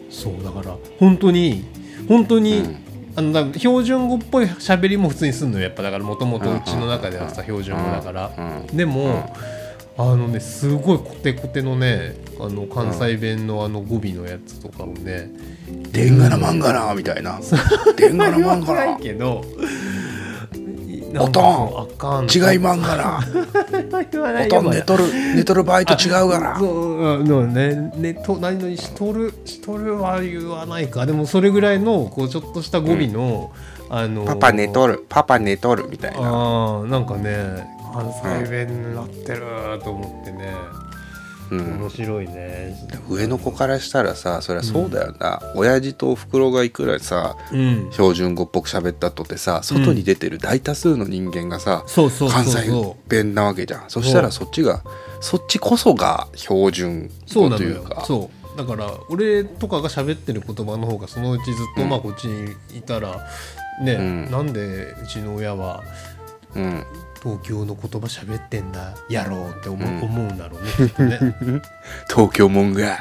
[0.09, 1.65] そうだから本当に
[2.07, 2.87] 本当に、うん。
[3.15, 5.65] あの標準語っぽい喋りも普通にすんのよ。
[5.65, 8.31] やっぱだからもともとうちの中ではさ標準語だから。
[8.37, 9.33] うんでも
[9.99, 15.31] あのねすごいコテコテのねあの関西弁のあの語尾のやつとかをね
[15.91, 16.19] でん。
[16.19, 16.59] がなまん。
[16.59, 17.39] がなみたいな
[17.95, 18.17] でん。
[18.17, 18.63] がなまん。
[18.63, 19.43] がなけど
[21.19, 22.25] おとんあかん。
[22.25, 23.19] 違いまんが な
[24.45, 25.03] おとん寝とる
[25.35, 31.05] 寝とる場合と違うがなそううんねねと何々しとるしとるは言わないか。
[31.05, 33.51] でもそれぐらいのこうちょっとした語尾の、
[33.89, 36.17] あのパパ寝とるパパ寝とるみたいな。
[36.19, 38.11] あーなんかね関
[38.43, 39.41] 西弁になってる
[39.83, 40.86] と思ってね、うん
[41.55, 42.75] 面白いね。
[43.09, 47.89] 上の子からしたらさそりゃそうだよな、親父とおふくろがいくらさうん。
[47.91, 53.89] 標準語っぽく喋ったとってさ外に出てる大多数の人間がさ、そうそうそう関西そ弁なわけじゃん。
[53.89, 54.83] そしたらそっちが
[55.21, 58.03] そっちこそが標準うそう語というか。
[58.05, 58.57] そう。
[58.57, 61.89] だから俺とかが喋ってる言葉の方がそのうちずっと、うん。
[61.89, 63.27] まあこっちにいたら
[63.81, 64.31] ね、うん。
[64.31, 65.83] なんでうちの親は
[66.55, 66.83] うん
[67.21, 70.03] 東京の言葉喋ってんだやろうって思う,、うん。
[70.03, 71.19] 思うんだろうねきっとね。
[72.09, 72.99] 東京もんが。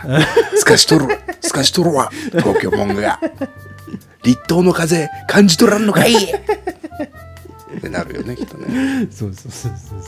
[0.56, 1.06] すかしとる。
[1.40, 2.10] すかしとるわ。
[2.32, 3.20] 東京もんが。
[4.22, 6.12] 立冬の風感じとらんのかい。
[6.14, 9.06] ってなるよねきっとね。
[9.10, 10.00] そうそうそうそう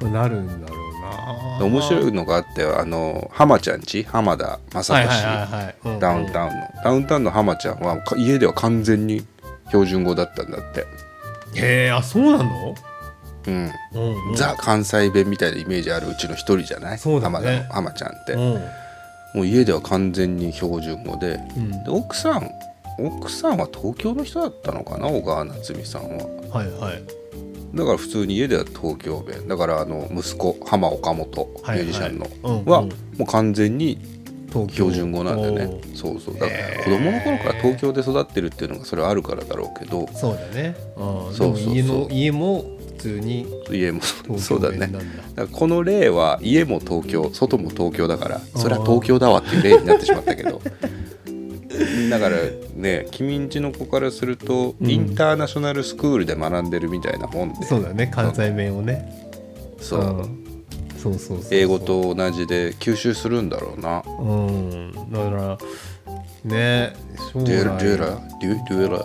[0.00, 0.10] そう。
[0.10, 1.64] なるんだろうな。
[1.64, 6.00] 面白いのがあってあの浜ちゃんち浜田正はい俊、はいはい。
[6.00, 6.68] ダウンタウンの。
[6.84, 9.24] ダウンタウンの浜ちゃんはか家では完全に
[9.68, 10.80] 標準語だったんだって、
[11.54, 12.74] へえあそうなの、
[13.46, 17.66] うん、うんうん、ザ関西弁みたいなイメージあるうちの一人じゃない、そうだね。
[17.70, 18.38] 浜ちゃんって、うん。
[19.34, 21.40] もう家では完全に標準語で。
[21.56, 21.70] うん。
[21.70, 22.50] で奥さん
[22.98, 25.08] 奥さんは東京の人だったのかな？
[25.08, 26.26] 小川夏美さんは。
[26.50, 27.02] はいはい。
[27.74, 29.48] だから普通に家では東京弁。
[29.48, 32.26] だからあの息子浜岡本ミュージシャンの。
[32.42, 32.88] うんはうん。
[32.88, 33.98] もう完全に
[34.52, 35.64] 標準語なんでね。
[35.64, 35.96] おー。
[35.96, 36.34] そうそう。
[36.34, 40.06] だから子供の頃から東京で育ってるっていうのがそれはあるからだろうけど。
[40.12, 42.12] そうだね、うん、そうそうそう。
[42.12, 42.66] 家も
[43.02, 44.92] 通に家も東そうだね。
[45.50, 50.60] この例は家も東京外も東京だからそれは東京だわっていう例になってしまったけど。
[52.10, 52.36] だから
[52.76, 54.90] ね君んちの子からすると、うん。
[54.90, 57.66] インターナショナルスクールで学んでるみたいなもんで。
[57.66, 59.10] そうだね関西弁をね。
[59.80, 60.44] そう、ん
[60.96, 61.46] そうそうそうそう。
[61.50, 64.04] 英語と同じで吸収するんだろうな。
[64.20, 64.92] うん。
[65.10, 65.58] だから
[66.44, 66.94] ね
[67.32, 68.06] 将デュ来ーラデューラ
[68.40, 68.98] デュデューラ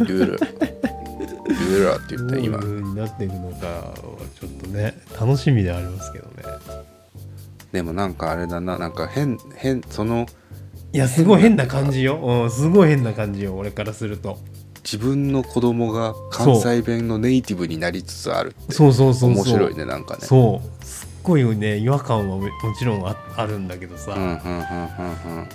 [0.00, 1.01] デューラ
[1.48, 3.94] デューラって言どういうになっていくのかは
[4.38, 6.42] ちょっとね楽しみではありますけどね。
[7.72, 10.26] でもなんかあれだななんか変変その
[10.92, 14.38] いやすごい変な感じよ、うん、すごい変な感じよ俺からすると。
[14.84, 20.22] 自分の子供が関西弁のネイティブになりつつあるってそうそうそう面白いねなんかね。
[20.22, 20.84] そう。
[20.84, 25.48] すっごいね違和感はももちろんああるんだけどさ、うんうんうんうんうん。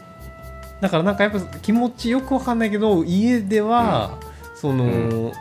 [0.80, 4.18] だからなんかやっぱ気持ちよくわかんないけど家では、
[4.56, 5.32] その、うん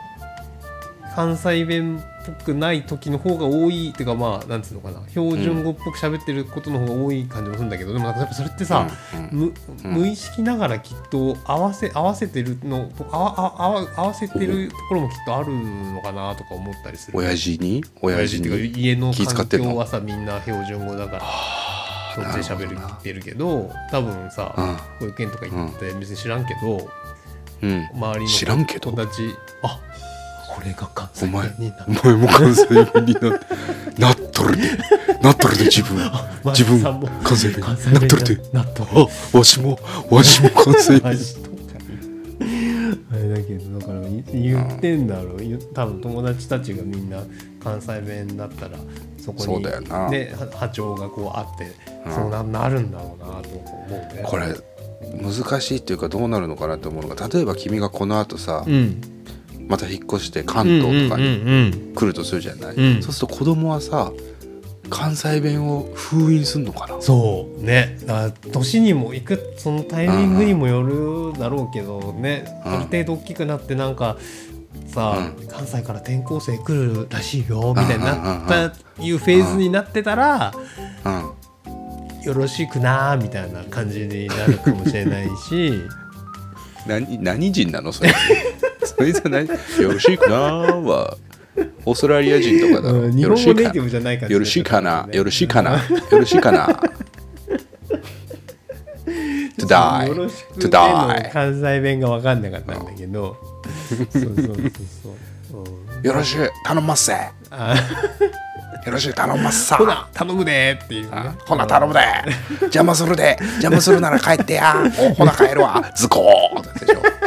[1.17, 5.01] 関西弁っぽくない時の方が多いっていうかまあなんつうのかな。
[5.09, 9.53] 標準語っぽく喋ってることの方が多い感じもするんだけど、でもなんかやっぱそれってさ、うんうん
[9.83, 17.17] 無意識ながらきっと合わせ合わせてるのあわあ合わ合わせてるところもきっとあるのかなとか思ったりする。
[17.17, 17.83] 親父に？
[17.99, 18.49] 親父に？
[18.49, 21.23] か家の環境はさみんな標準語だから
[22.13, 24.53] そっちで喋るってるけど多分さ、
[24.99, 26.87] 保育園とか行って別に知らんけど、
[27.63, 27.89] うん。
[27.95, 28.91] 周りの知らんけど。
[28.91, 29.79] 友達あ
[30.73, 33.29] これが関西お前弁になお前も関西弁にな
[33.97, 34.63] なっとるで
[35.21, 35.97] なっとるで自分。
[36.45, 36.81] 自分
[37.23, 38.49] 関西弁関西になっとるで。
[38.53, 41.17] なっとわしもわしも関西弁。
[43.09, 45.37] あれだけどだからい言ってんだろう。
[45.37, 47.21] 言多分友達たちがみんな
[47.63, 48.77] 関西弁だったら
[49.17, 50.09] そこにそうだよな。
[50.09, 54.55] ねは波長がこうあって、うんそうななるんだろうなと思うねこれ
[55.21, 59.01] 難しいっていうかどうなるのかなって思うのが例えば君がこの後さうん
[59.67, 63.03] また引っ越して関東とかにうんうん来るとするじゃない、うん。
[63.03, 64.11] そうすると子供はさ
[64.89, 67.01] 関西弁を封印すんのかな？
[67.01, 67.97] そうね。
[68.53, 72.73] 年にも行くそのタイミングにもよるだろうけどね、うん。
[72.73, 74.17] ある程度大きくなってなんか
[74.93, 80.53] さ、う関西から転校生来るらしいよみたいになったいうフェーズになってたら、
[81.03, 82.23] うん。
[82.23, 85.73] よろしくなーみたいな感じになるかもしれないし。
[86.87, 87.91] 何何人なの？
[87.91, 88.13] それ
[88.97, 89.53] それじゃないよ
[89.93, 91.17] ろしいかなは。
[91.85, 92.91] オーストラリア人とかだ。
[92.91, 95.07] ろ、うん日よろしいか本語ネイティブじゃない感じ よろしいかな。
[95.11, 95.71] よろしいかな。
[96.11, 96.67] よろしいかな。
[99.57, 100.29] to よ die
[100.59, 103.37] to die 関西弁が分かんなかったんだけど。
[104.11, 107.17] そうそうそうそう、うんよろしい頼まっせよ
[107.49, 107.75] あ
[108.91, 109.77] ろしい頼まっさ。
[109.77, 111.09] ほな頼むでーっていうね。
[111.11, 111.99] あほな頼むで。
[112.61, 113.37] 邪魔するで。
[113.39, 114.75] 邪魔するなら帰ってや。
[114.99, 115.91] おほな帰るわ。
[115.95, 117.26] ズコーでしょ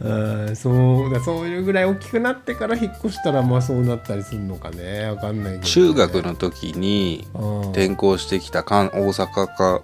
[0.00, 5.06] うんそうだそういうぐらい大きくなってから引っ越したらまあそうなったりするのかね。
[5.06, 7.60] わかんないけど、中学の時にうん。
[7.70, 9.82] 転校してきた関大阪か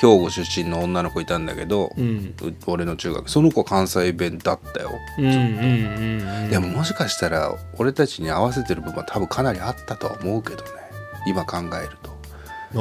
[0.00, 2.34] 兵庫出身の女の子いたんだけど、うん。
[2.42, 3.30] う俺の中学。
[3.30, 10.70] その子関西弁だったよ、うんうんでももしかしたら俺たちに合わせてる部分は多分かなりあったとは思うけどね。
[11.26, 12.16] 今考えると。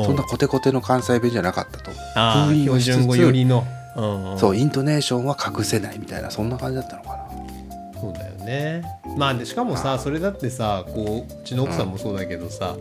[0.04, 2.04] そんなコテコテの関西弁じゃなかったと思う。
[2.16, 3.66] あー封印をしつつ標準語寄りの、
[3.96, 4.40] うんうん。
[4.40, 8.02] そうイントネーションは隠せないみたいなそんな感じだったのかな。
[8.02, 8.84] そうだよね。
[9.18, 12.76] まあでしかもさそれだってさこううちの奥さんもそうだけどさ、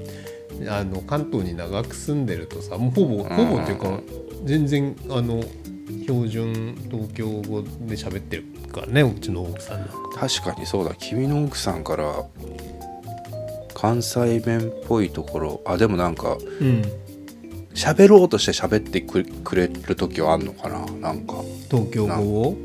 [0.68, 4.02] あの関東に長く住んでるとさもうほぼほぼっていうか、うん
[4.44, 5.42] 全然あの
[6.02, 9.94] 標準東京語で喋ってるからねうちの奥さんなんか。
[10.14, 10.94] 確かにそうだ。
[10.98, 12.24] 君の奥さんから
[13.74, 16.82] 関西弁っぽいところあでもなんかうん
[17.74, 20.86] 喋ろうとして喋ってくくれる時はあんのかな？
[21.00, 21.34] なんか。
[21.70, 22.56] 東京語を？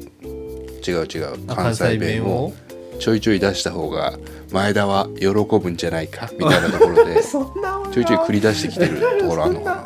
[0.87, 1.33] 違う違う。
[1.47, 2.53] あ関西弁を？
[2.99, 4.19] ちょいちょい出した方が
[4.51, 6.29] 前田は喜ぶんじゃないか？
[6.37, 7.21] みたいなところで。
[7.23, 9.83] ちょいちょい繰り出してきてるところあんのか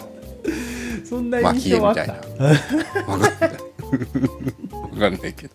[1.08, 2.04] そんな印象あった？
[2.06, 2.16] みいな。
[3.08, 3.32] わかんない。
[3.32, 3.38] わ
[5.00, 5.54] かんないけど。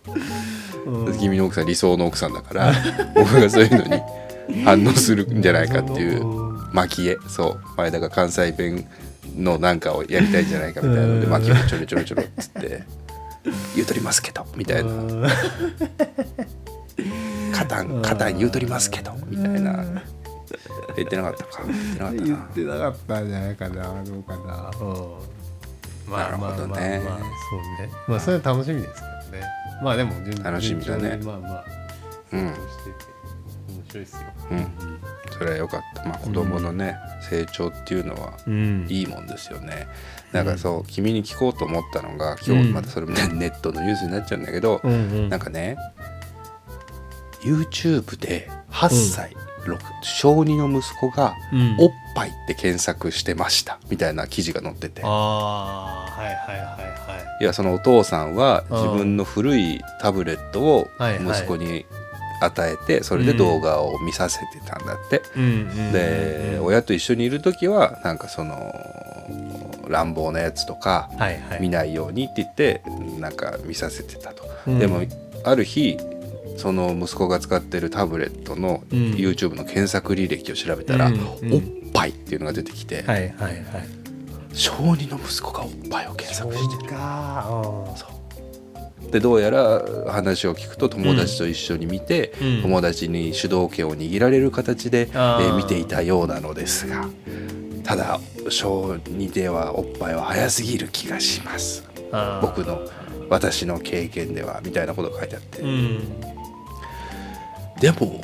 [0.87, 1.19] うん。
[1.19, 2.73] 君の奥さん理想の奥さんだから
[3.15, 4.03] 僕がそういうのに
[4.65, 6.25] 反応するんじゃないかっていう。
[6.27, 6.49] うん。
[6.73, 7.61] 蒔絵そう。
[7.77, 8.87] 前田が関西弁
[9.39, 11.33] のなんかをやりたいんじゃないかみたいなのでうん。
[11.33, 12.85] 蒔絵をちょろちょろちょろっつって
[13.75, 14.91] 言うとりますけどみたいな。
[14.91, 15.27] うん。
[17.53, 19.85] カタンカタン言うとりますけどみたいな。
[20.97, 22.25] 言ってなかったか言ってなかったな。
[22.25, 27.03] 言ってなかったんじゃないかなどうかな、うん、まなるほどね。
[27.05, 27.91] まあまあまあそうね。
[28.09, 29.47] まあそれは楽しみですけどね。
[29.83, 31.03] まあでも順楽しみだね。
[31.11, 31.65] 順調にまあまあ
[32.33, 32.49] うん。
[32.49, 33.18] して
[33.89, 34.21] 白いですよ。
[34.51, 34.67] うん。
[35.31, 36.05] それはよかった。
[36.05, 36.97] まあ子供のね
[37.29, 38.87] 成長っていうのはうん。
[38.89, 39.89] いいもんですよね。
[40.33, 44.89] なんかそう君に聞こうと思ったのが今日またそれもねネットのニュースになっちゃうんだけどう
[45.29, 45.77] なんかね
[47.41, 49.35] YouTube で8歳、
[49.65, 53.79] 六小2の息子がうん「おっぱい」って検索してました。
[53.89, 55.03] みたいな記事が載ってて。
[55.05, 57.45] ああはいはいはいはい。
[57.45, 61.87] やそのお父さんはうん自分の古いタブレットを息子に
[62.41, 65.23] 与えてそれで動画を見させてたんだって。
[65.93, 68.75] で親と一緒にいる時はなんかその
[69.89, 71.63] 乱暴なやつとかはいはい。
[71.63, 72.83] 見ないようにって言って
[73.19, 74.45] なんか見させてたと。
[74.67, 74.79] うん。
[74.79, 75.03] でも
[75.45, 75.97] ある日
[76.57, 78.99] その息子が使ってるタブレットのうん。
[79.13, 81.55] YouTube の検索履歴を調べたら「うんうん。
[81.55, 81.63] おっ
[81.93, 83.65] ぱい」っていうのが出てきて、はいはいはい。
[84.53, 86.91] 小2の息子がおっぱいを検索してる。
[86.91, 87.47] か
[89.11, 92.63] でどうやら話を聞くと友達と一緒に見て、うん。
[92.63, 95.51] 友達に主導権を握られる形で、えあー。
[95.51, 97.09] ー見ていたようなのですが
[97.85, 98.21] ただ
[98.51, 101.85] 小2ではおっぱいは早すぎる気がします。
[102.43, 102.81] 僕の
[103.31, 106.21] 私の経験ではみたいなことが書いてあって、うん。
[107.81, 108.21] でも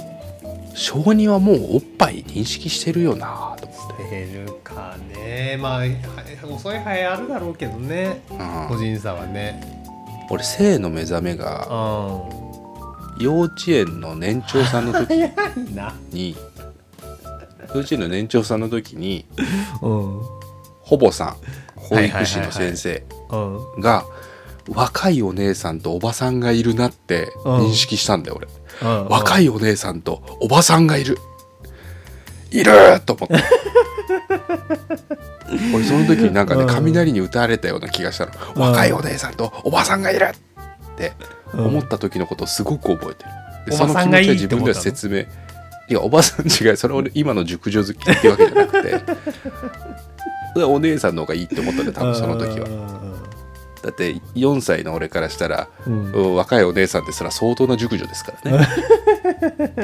[0.75, 5.57] 小2はもうおっぱい認識してるよなと思って、出るかね。
[5.61, 5.85] まあは
[6.51, 8.20] 遅い早いあるだろうけどね。
[8.31, 8.68] うん。
[8.68, 9.84] 個人差はね
[10.31, 11.66] 俺性の目覚めが
[13.18, 15.11] う幼稚園の年長さんの時
[16.11, 16.37] に
[17.75, 19.27] 幼稚園の年長さんの時に
[19.83, 20.20] うん。
[20.81, 21.37] ほぼさん
[21.77, 23.81] 保育士の先生うん。
[23.81, 24.05] が
[24.68, 28.49] 若いお姉さんとおばさんがいるなって認識したんだよ俺。
[28.83, 29.09] うん。
[29.09, 31.18] 若いお姉さんとおばさんがいる。
[32.51, 32.72] いる
[33.05, 33.35] と思って
[35.75, 36.68] 俺その時になんかねうん。
[36.68, 38.33] 雷に打たれたような気がしたの。
[38.55, 38.62] うん。
[38.62, 41.12] 若いお姉さんとおばさんがいるって
[41.53, 43.31] 思った時のことをすごく覚えてる。
[43.66, 45.27] でその気持ちは自分では説明い
[45.89, 49.01] やおばさん違うそれ俺今の熟女好きってわけじゃなくて。
[50.64, 52.68] お姉さんの方がいいって思ったんだよ多分その時は。
[53.83, 56.12] だって4歳の俺からしたら、うん。
[56.12, 58.68] うん若いお姉さんってそれは相当な熟女ですからね、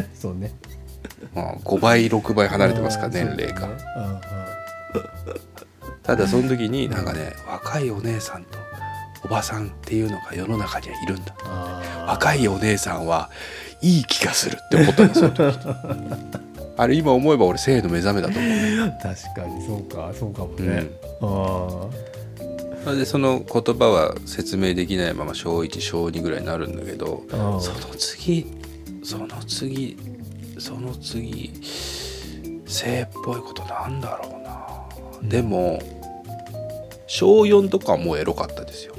[0.15, 0.53] そうね
[1.35, 3.69] まあ、5倍6倍離れてますから年齢が、
[6.03, 8.59] ただその時になんかね若いお姉さんと
[9.25, 11.35] おばさんっていうのが世の中にはいるんだ
[12.07, 13.31] 若いお姉さんは
[13.83, 15.33] いい気がするって思ったんですよ
[16.77, 20.87] あれ今思えば俺性の目覚めだと思うね、確かにそうかそうかもね。
[21.21, 21.91] うん、あ
[22.85, 28.47] それでその言葉は説明できないまま小1小2ぐらいになるんだけどああその次
[29.03, 29.99] その次
[30.61, 31.53] その次
[32.67, 35.29] 性っぽいことなんだろうな、うん。
[35.29, 35.81] でも
[37.07, 38.95] 小4とかはもうエロかったですよ、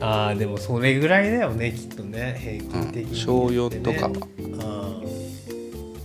[0.00, 4.08] あーでもそれぐらいだよねきっとね平うん均的に、小4とか。
[4.08, 4.92] はあ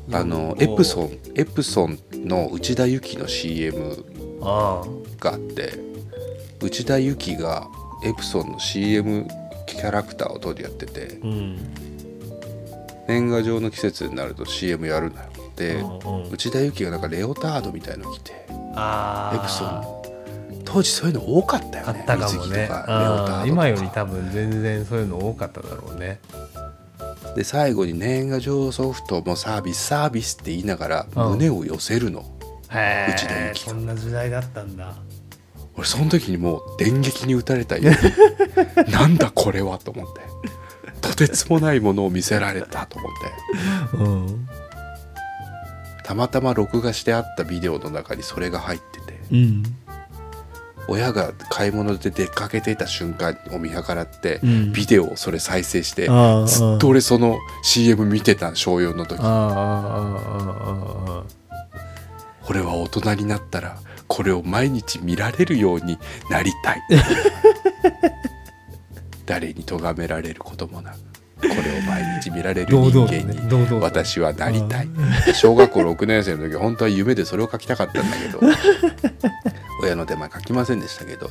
[0.09, 4.05] あのエプソンエプソンの内田有紀の CM
[4.41, 4.81] あ
[5.19, 5.73] があって
[6.61, 7.67] 内田有紀が
[8.05, 9.27] エプソンの CM
[9.65, 11.96] キャラクターを取りやっててうん
[13.07, 16.31] 年賀状の季節になると CM やるのよでうんうん。
[16.31, 18.45] 内田有紀がなんかレオタードみたいの着て
[18.75, 19.97] あエプソンの
[20.65, 21.99] 当時そういうの多かったよね。
[21.99, 22.67] あったかもね。
[22.67, 23.41] とかレオタードとか。
[23.41, 26.19] あー今より多分全然そういうの多かっただろうね。
[27.35, 31.31] で最後に年賀状ソフトもサービスサービスって言いながらうん。
[31.33, 32.25] 胸を寄せるの、
[32.69, 33.71] へ内田有え紀が。
[33.71, 34.93] そんな時代だったんだ。
[35.75, 37.91] 俺その時にもう電撃に打たれたよ。
[38.91, 40.21] なんだこれはと思って。
[40.21, 40.27] と
[41.17, 43.11] てつもないものを見せられたと思っ
[43.91, 43.97] て。
[43.97, 44.47] うん。
[46.03, 49.19] たまたま録画してあったビデオの中にそれが入ってて。
[49.31, 49.63] うん。
[50.89, 54.71] 親が買い物で出かけていた瞬間を見計らって、うん。
[54.71, 59.19] ビデオをそれ再生してああずっと俺その CM 見てた小4の時。
[59.19, 59.33] ああああ
[61.17, 61.23] ああ
[62.49, 65.97] 俺は大人になったらこれを毎日見られるように
[66.29, 66.81] なりたい。
[69.25, 70.97] 誰に咎められることもなく。
[70.97, 71.03] こ
[71.43, 73.79] れを毎日見られる人間にと。
[73.79, 74.87] 私はなりたい。
[75.33, 78.39] 小学校6年生の時本当は夢でそれを書きたかったんだけど
[79.83, 81.29] 親の手前書きませんでしたけど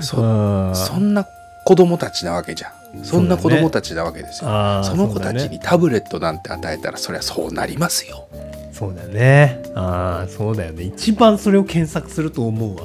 [0.00, 1.26] そそんな
[1.64, 3.04] 子供たちなわけじゃん。
[3.04, 4.82] そんな子供たちなわけですよ。
[4.82, 8.26] その子たちにタブレットなんて与えたらそりゃそうなりますよ、
[8.72, 9.62] そうだね。
[9.74, 10.84] ああそうだよね。
[10.84, 12.84] 一番それを検索すると思うわ。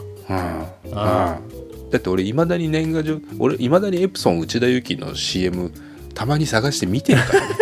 [0.86, 0.92] うん。
[0.92, 1.00] うん。
[1.00, 1.38] あ
[1.92, 5.72] だって俺いまだに年賀状俺いまだにエプソン内田有紀の CM
[6.14, 7.56] たまに探して見てるからね。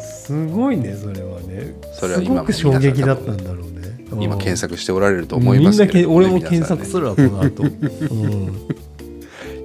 [0.26, 1.74] すごいねそれはね。
[1.92, 3.76] それはすごく衝撃だったんだろうね。
[4.20, 6.10] 今検索索しておられると思いますけれど。
[6.10, 7.70] みんなけ俺も検索するわこの後、 うん、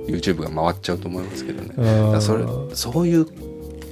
[0.07, 2.22] YouTube が回っちゃうと思いますけどね。
[2.22, 3.28] それそういう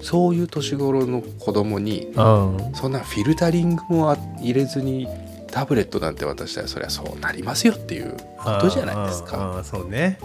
[0.02, 5.08] そういう年頃の子供にうんそんなフィルタリングも入れずに
[5.52, 9.62] タブレットなんて渡したらそりゃそうなりますよっていうことじゃないですか。
[9.64, 10.20] そうね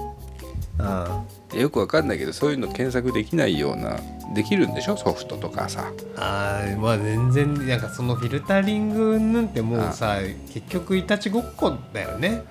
[0.79, 1.23] あ
[1.55, 3.99] よくわかんないけどそういうの検索できないような
[4.35, 4.97] できるんでしょ？
[4.97, 5.93] ソフトとかさ。
[6.17, 10.19] あーまあ全然なんかそのフィルタリングなんてもうさ
[10.53, 12.43] 結局いたちごっこだよね。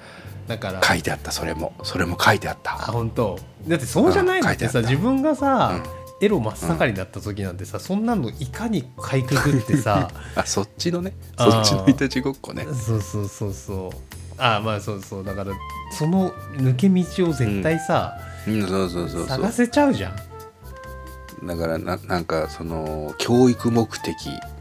[0.47, 0.83] だから。
[0.83, 1.73] 書いてあったそれも。
[1.83, 3.39] それも書いてあっあた本当。
[3.67, 5.81] だってそうじゃないのってさ、自分がさ、
[6.21, 10.09] エロ真っ盛りになった時なんてさ、そんなのいかにかいくぐってさ。
[10.35, 11.13] あそっちのね。
[11.37, 12.65] そっちのいたちごっこね。
[12.73, 14.12] そうそうそうそう
[14.43, 15.53] あまあそうそうだから
[15.91, 18.17] その抜け道を絶対さ、
[18.47, 18.67] うん。
[18.67, 21.47] そうそうそうそ探うせちゃうじゃん。
[21.47, 24.13] だからななんかその教育目的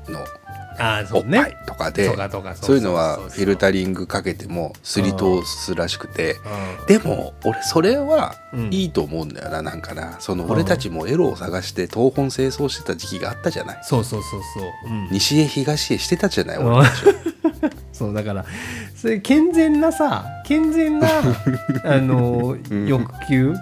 [0.09, 0.43] のおっぱ
[0.79, 1.57] ああそうね。
[1.65, 6.37] いとかでとかとかそういうのはフィルタリングかけてもすり通すらしくて。
[6.85, 8.73] うでも俺それはうん。
[8.73, 10.21] いいと思うんだよななんかな。
[10.21, 10.51] そのうん。
[10.51, 13.81] 俺たちもエロを探して東本清掃してた時期があったじゃない。
[13.81, 16.73] んそうそうそうそう、うん、西へ東へしてたじゃないうん。
[16.75, 17.13] 俺たちは
[17.93, 18.45] そうだから
[18.97, 21.09] それ健全なさ健全な
[21.85, 22.87] あのうん。
[22.87, 23.55] 欲求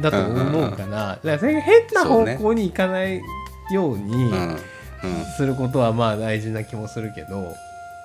[0.00, 3.20] だと思うからだからそれが変な方向に行かない
[3.72, 4.30] ように
[5.36, 7.54] することはまあ大事な気もするけど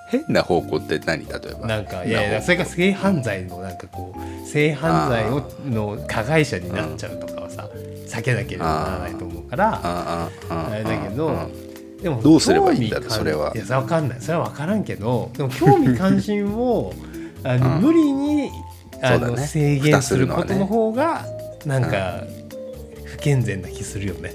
[0.08, 1.24] 変な方向って何？
[1.26, 1.66] 例えば。
[1.66, 7.68] なんかいやいやそれが性犯罪のなんかこう性犯罪をの加害者になっちゃうとかはさ
[8.08, 11.73] 避けなければならないと思うからああああれだけどうん
[12.04, 13.50] でもどうすればいいんだろうそれは。
[13.54, 14.20] いや分かんない。
[14.20, 16.92] それは分からんけどでも興味関心を
[17.42, 18.50] あのうん無理に
[19.00, 19.46] あの、ね。
[19.46, 21.24] 制限することの方が
[21.64, 22.22] なんか
[23.06, 24.34] 不健全な気するよね。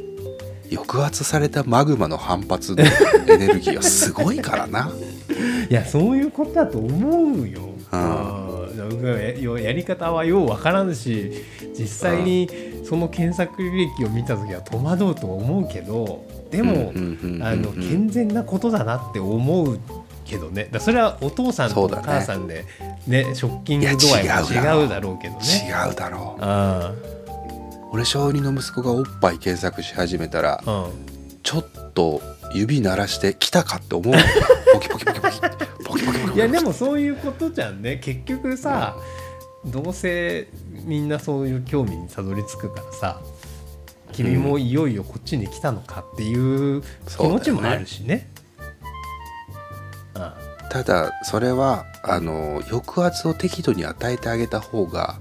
[0.71, 2.83] 抑圧されたマグマの反発の
[3.29, 4.91] エネルギーはすごいからな。
[5.69, 7.61] いやそういうことだと思うよ。
[7.91, 8.49] うん。
[9.55, 11.43] ややり方はよう分からんし
[11.77, 12.49] 実際に
[12.83, 19.79] その検索履歴を見た時は戸惑うとは思うけどでも、健全なことだなって思う
[20.25, 20.69] けどね。
[20.71, 22.65] だそれはお父さんとお母さんで
[23.07, 25.39] ねショッキング度合いもいや違うだろうけどね。
[25.67, 26.41] 違うだろう。
[26.41, 26.93] あ
[27.91, 30.91] 俺小児の息子がおっぱい検索し始めたらあうん。
[31.41, 32.21] ちょっと
[32.53, 34.13] 指鳴らして来たかって思う。
[34.73, 35.49] ポキポキポキポキポ
[35.97, 37.97] キポキポキいやでもそういうことじゃんね。
[37.97, 38.95] 結局さ、
[39.65, 40.47] どうせ
[40.85, 43.21] みんなそういう興味にたどり着くからさ
[44.23, 48.29] 君もいよいよこっちに来たのかっていう気持ちもあるしね。
[50.13, 50.35] あ
[50.69, 55.19] ただそれはあの抑圧を適度に与えてあげた方が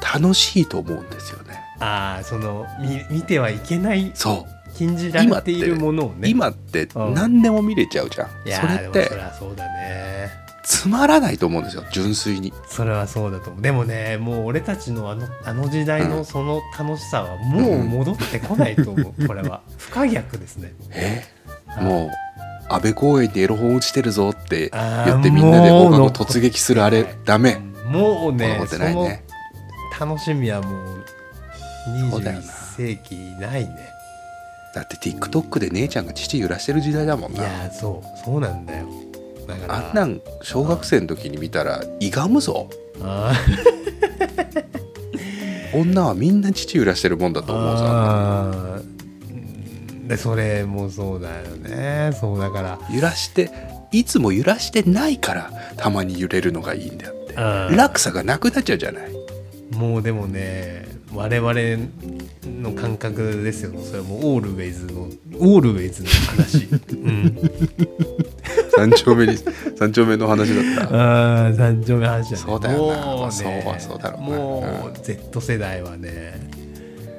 [0.00, 1.60] 楽しいと思うんですよね。
[1.78, 4.60] ああその見見てはいけないそう。
[4.74, 6.28] 禁じられているものをね。
[6.28, 7.14] 今ってうん。
[7.14, 10.30] 何でも見れちゃうじゃん、いやそれってそそうだね。
[10.70, 11.84] つまらないと思うんですよ。
[11.90, 12.52] 純粋に。
[12.68, 13.62] それはそうだと思う。
[13.62, 19.26] でもねもう俺たちのあのあの時代のその楽しさはもう戻ってこないと思う。
[19.26, 19.62] これは。
[19.78, 20.72] 不可逆ですね。
[20.92, 21.24] え？
[21.66, 22.10] はいもう
[22.72, 27.58] 安倍公園でエロ本落ちてるぞって言ってみんなでもう放課後突撃するあれダメ。
[27.86, 29.24] もうね残ってないね。
[29.98, 31.04] その楽しみはもう
[31.88, 33.76] 21そうだよな世紀ないね。
[34.72, 37.40] だって TikTok で姉ちゃんが乳揺らしてる時代だもんな。
[37.40, 38.24] いやーそう。
[38.24, 38.86] そうなんだよ
[39.50, 39.88] だから。
[39.90, 42.70] あんなん小学生の時に見たらいがむぞ。
[43.02, 43.32] あ
[45.72, 48.80] 女はみんな乳揺らしてるもんだーと思うさ
[50.08, 52.10] でそれもそうだよね。
[52.18, 52.78] そうだから。
[52.90, 53.50] 揺らして
[53.92, 57.34] いつも揺らしてないからたまに揺れるのがいいんだよって。
[57.34, 59.10] うん落差がなくなっちゃうじゃない。
[59.72, 61.54] もうでもね我々
[62.60, 63.72] の感覚ですよ。
[63.80, 65.02] それはもうオールウェイズの
[65.38, 67.36] オールウェイズの話、うん、
[68.80, 69.36] 三丁目に
[69.76, 71.52] 三丁目の話だった。
[71.54, 72.36] 三丁目の話だね。
[72.36, 73.06] そうだよな。
[73.06, 74.26] もうねまあそうはそうだろうな。
[74.26, 76.40] もう Z 世代はね。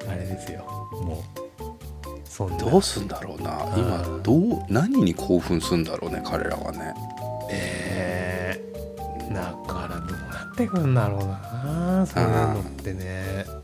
[0.08, 0.64] あれですよ。
[0.92, 2.56] もうそんな。
[2.56, 3.60] どうすんだろうな。
[3.76, 6.94] 今どう何に興奮すんだろうね彼らはね。
[7.48, 8.60] ね
[9.32, 13.62] だからどうなってくんだろうなそういうのってね。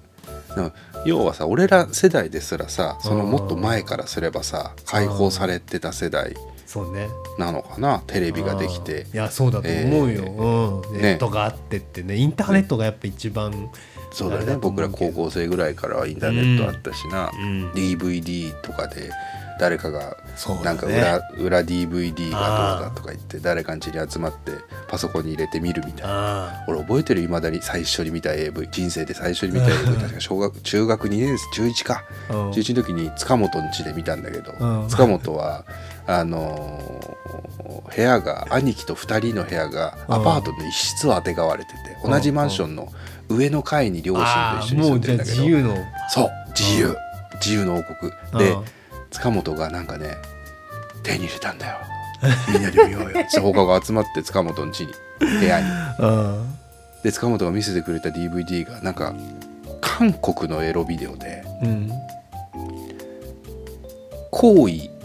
[1.05, 6.34] 要はさ俺ら世代ですらさそのもっと前からすればさ解放されてた世代
[6.69, 7.09] そうね。
[7.39, 8.03] なのかな？
[8.07, 9.07] テレビができて。
[9.14, 12.16] いやそうだと思うよ、えうん、ネットがあってってね。
[12.16, 13.71] インターネットがやっぱ一番
[14.12, 14.59] そうだね。
[14.61, 17.71] 僕ら高校生ぐらいからはインターネットあったしな、うん。
[17.73, 19.11] DVD とかで
[19.59, 20.14] 誰かが
[20.62, 24.53] なんか裏,、裏 DVD がどうだとか言って誰かん家に集まって
[24.89, 26.62] パソコンに入れて見るみたいな。
[26.62, 32.05] あ俺覚えてるいまだに最初に見た AV 人生で最初に見た AV 確か小学中学2年生中1か。
[32.29, 34.89] 中1の時に塚本ん家で見たんだけど、うん。
[34.89, 35.64] 塚本は
[36.09, 36.89] あのー
[37.95, 40.15] 部屋が兄貴と2人の部屋がうん。
[40.17, 42.11] アパートの一室をあてがわれてて、うん。
[42.11, 42.93] 同じマンションの
[43.29, 45.37] 上の階に両親あと一緒に住んでるんだけど。
[45.37, 45.77] 自由の。
[46.11, 46.97] そう自由。
[47.41, 48.13] 自由の王国。
[48.41, 48.65] でうん。
[49.11, 50.17] 塚本がなんかね
[51.03, 51.77] 手に入れたんだよ。
[52.53, 53.09] みんなで見ようよ。
[53.27, 54.93] って放課後集まって塚本ん家に。
[55.19, 55.67] 部屋に。
[55.99, 56.55] うん。
[57.03, 59.15] で塚本が見せてくれた DVD がなんか
[59.81, 61.91] 韓国のエロビデオでうん。
[64.31, 64.97] 行為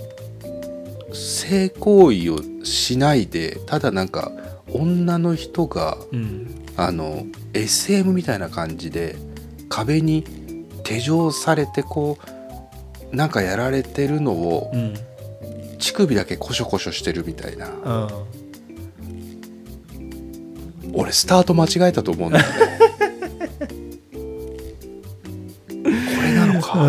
[1.13, 4.31] 性行為をしないでただなんか
[4.71, 6.59] 女の人がうん。
[6.75, 9.15] あの SM みたいな感じで
[9.69, 10.23] 壁に
[10.83, 12.17] 手錠されてこ
[13.11, 14.93] うなんかやられてるのをうん。
[15.77, 17.67] 乳首だけコショコショしてるみたいな。
[17.83, 18.07] あ
[20.93, 22.53] 俺スタート間違えたと思うんだよね。
[25.69, 25.89] こ
[26.21, 26.79] れなのか。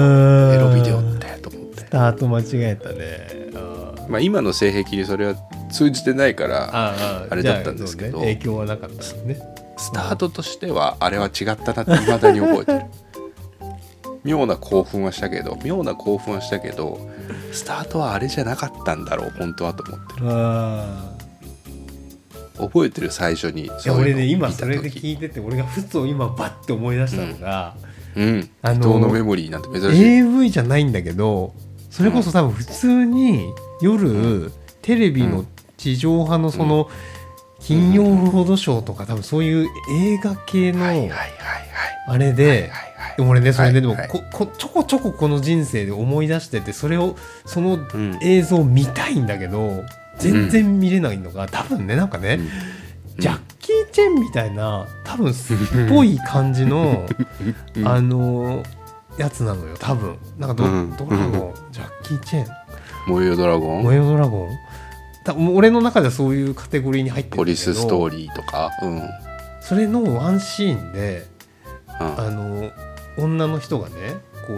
[0.54, 1.80] エロビデオってと思って。
[1.80, 3.33] ス、タート間違えたね
[4.08, 5.34] まあ、今の性癖にそれは
[5.70, 6.70] 通じてないから
[7.30, 8.20] あれだったんですけど。
[8.20, 9.38] ね影響はなかったですね。
[9.76, 12.84] スタートとしてはあれは違ったなって未だに覚えてる。
[14.24, 16.98] 妙な興奮はしたけど妙な興奮はしたけど
[17.52, 20.26] スタートはあれじゃなかったんだろう本当はと思ってる。
[20.30, 21.14] あ
[22.56, 27.74] 覚えてる最初にそう俺ね今それで時聞いてて俺がふと今バッて思い出したのが、
[28.16, 28.50] うん。
[28.62, 31.52] あの人のメモリーなんて珍しい、AV じゃないんだけど
[31.90, 34.50] それこそ多分普通に夜、
[34.82, 35.44] テレビの
[35.76, 36.88] 地上波のその、
[37.60, 40.84] 金曜ロードショーとか多分そういう映画系の
[42.06, 42.70] あれで、
[43.16, 47.16] でも俺ねそれででもここちょこちょここの人生で思い出しててそれを
[47.46, 49.84] そのうん映像を見たいんだけど
[50.18, 52.40] 全然見れないのが多分ねなんかね、
[53.14, 53.20] うん。
[53.20, 55.56] ジャッキー・チェンみたいな多分すっ
[55.88, 57.06] ぽい感じの、
[57.76, 57.88] うん。
[57.88, 58.62] あの
[59.16, 60.16] やつなのよ多分。
[60.38, 60.94] なんかど,、うん。
[60.98, 62.63] ドラゴンジャッキー・チェン
[63.06, 63.82] 燃えよドラゴン？
[63.84, 64.48] 燃えよドラゴン？
[65.24, 68.70] 多分俺の中ではそういうカテゴリーに入ってるポリスストーリーとか？
[68.82, 68.96] うん。
[68.96, 69.08] うん
[69.66, 71.24] それのワンシーンで
[71.88, 72.70] あの
[73.16, 73.94] 女の人がね
[74.46, 74.56] こう、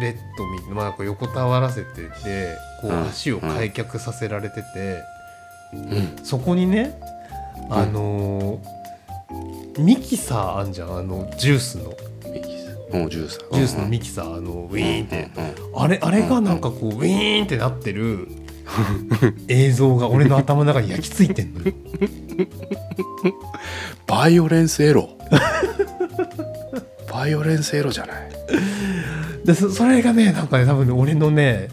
[0.00, 3.08] ベッドに、まあ、こう横たわらせててこううん。
[3.08, 5.02] 足を開脚させられてて、
[5.74, 6.24] うん。
[6.24, 6.96] そこにね
[7.68, 8.60] あの
[9.78, 10.98] ミキサーあんじゃん？
[10.98, 11.92] あのジュースの
[13.08, 13.38] ジュース。
[13.52, 15.30] ジュースのミキサーあのウィーンって、
[15.74, 15.82] うん。
[15.82, 18.28] あれあれがなんかこうウィーンってなってる
[19.48, 21.72] 映像が俺の頭の中に焼き付いてんのよ。
[24.06, 25.10] バイオレンスエロ。
[27.12, 28.16] バイオレンスエロじゃない。
[29.44, 31.68] でそそれがねなんかね多分ね俺のね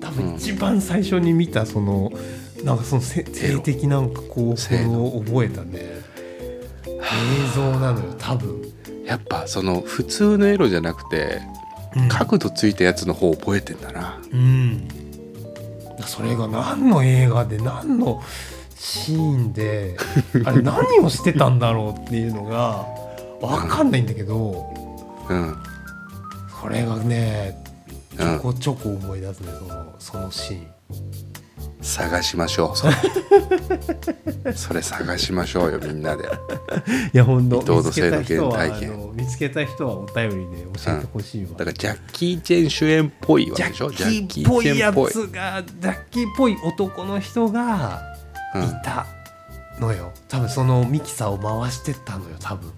[0.00, 2.12] 多分一番最初に見たその、
[2.64, 6.02] なんかそのせ性的なんか興奮を覚えたね。
[6.86, 8.71] 映像なのよ多分、
[9.06, 11.40] やっぱその普通のエロじゃなくて
[12.08, 14.20] 角度ついたやつの方覚えてんだな。
[14.32, 14.88] うん。
[16.06, 18.22] それが何の映画で何の
[18.76, 19.96] シーンで
[20.44, 22.86] あれ何をしてたんだろうっていうのが
[23.40, 24.66] 分かんないんだけど
[25.28, 25.56] うん。
[26.60, 27.62] それがね
[28.16, 28.36] ちうん。
[28.36, 30.66] ょこちょこ思い出すねそのそのシーン。
[31.82, 32.76] 探しましょう。
[32.76, 36.24] それそれ探しましょうよみんなで。
[37.12, 43.90] いや本当伊藤の見つけた人は性の原体験見つけた人はお便りで教えてほしいわ、だからジャッキー・チェン主演っぽいわジャけでしょ？
[43.90, 44.66] ッキーっぽい。
[44.78, 48.00] やつがジャッキーっぽい男の人が
[48.54, 48.62] うん。
[48.62, 49.06] いた
[49.80, 52.68] のよ、多分そのミキサーを回してたのよ多分。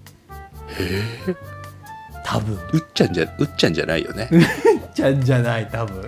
[0.79, 1.35] へえ
[2.23, 2.57] 多分。
[2.73, 4.29] うっちゃんじゃうっちゃんじゃないよね。
[4.95, 6.01] ちゃんじゃない多分。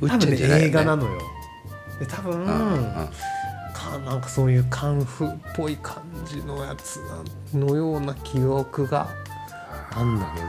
[0.00, 1.20] うっ多分ねちゃんじゃないよね映画なのよ
[2.04, 3.08] で多分、うんうん
[3.74, 7.00] かなんかそういうカンフーっぽい感じのやつ
[7.52, 9.08] のような記憶が。
[9.96, 10.46] あんだけど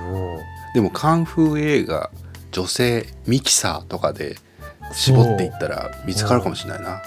[0.74, 2.10] でもカンフー映画
[2.52, 4.38] 女性ミキサーとかで
[4.92, 7.02] 絞っていったら見つかるかもしれないな。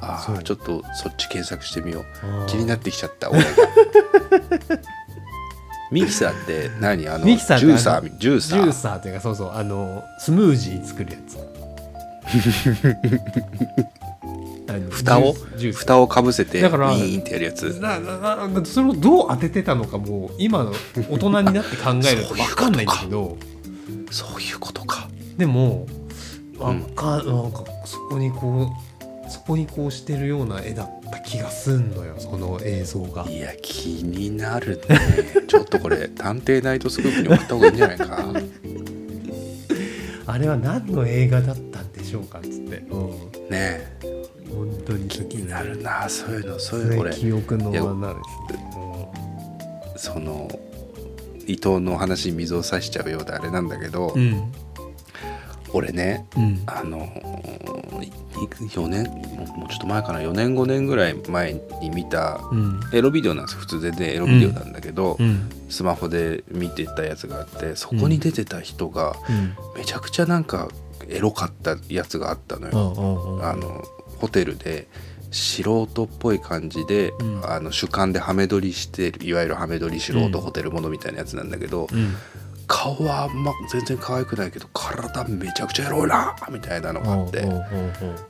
[0.00, 2.46] ああちょっとそっち検索してみよう。
[2.46, 3.46] 気になってきちゃった俺が。
[5.92, 7.08] ミキサーって何？
[7.08, 8.62] あのミキサージューサージューサー。
[8.62, 11.36] ジューサーっていうかそうそうあのスムージー作るやつ
[14.90, 15.34] 蓋を
[15.72, 17.78] 蓋をかぶせてウだからィーンってやるやつ。
[17.80, 18.18] なな
[18.48, 20.72] なそれをどう当ててたのかもう今の
[21.08, 22.68] 大人になって考えると分か。
[22.68, 23.36] んないんだけど。
[24.10, 25.08] そういうことか。
[25.36, 25.86] でも
[26.58, 26.82] わうん。
[26.82, 28.70] かなんかそこにこ
[29.28, 33.28] うそこにこうしてるような絵だった気がすんのよその映像が。
[33.28, 34.98] いや気になるね。
[35.46, 38.24] ちょっとこれ探偵ナイトスクープに送った方がいいんじゃないか
[40.26, 42.96] あれは何の映画だったんでしょうかっつって、う
[43.46, 43.98] ん、ね
[44.48, 47.92] 本当に気になるなそういうのそういうの俺記憶のですね、
[49.96, 50.48] その
[51.46, 54.52] 伊藤の話に水を差しちゃうようであれなんだけど、うん
[55.72, 56.62] 俺ねうん。
[56.66, 57.06] あの
[58.70, 62.80] 4年もうもうちょっと前かな4年5年ぐらい前に見たうん。
[62.92, 65.50] エロビデオなんです普通全然エロビデオなんだけど、うん。
[65.68, 69.54] スマホで見てたやつがあってそこに出てた人がうん。
[69.76, 70.68] めちゃくちゃなんか
[71.08, 73.40] エロかったやつがあったのうよ。
[73.42, 73.82] あの
[74.18, 74.88] ホテルで
[75.30, 77.50] 素人っぽい感じで、うん。
[77.50, 82.14] あの主観でハメ撮りしてるいわゆるハメ撮り素人ホテルものみたいなやつなんだけど、うん。
[82.66, 87.46] 顔はあんま全然可愛くないけど体めちゃくちゃエロいなみたいなのがあって、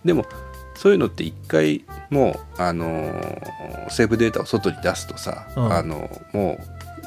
[0.05, 0.27] でも
[0.74, 5.72] そういうのって一回もう、あのーセーブデータを外に出すとさ、うん。
[5.72, 6.59] あのも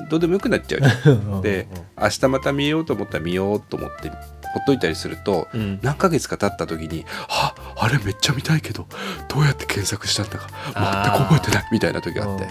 [0.05, 1.41] うどうでもよくなっちゃうじゃん。
[1.43, 1.67] で
[2.01, 4.11] 明日また見ようと思ったら見ようと思って
[4.53, 5.79] ほっといたりするとうん。
[5.81, 8.87] 何ヶ月か経った時に「ああれめっちゃ見たいけど
[9.27, 12.47] どうやって検索したんだか全く覚えてない」みたいな時があって。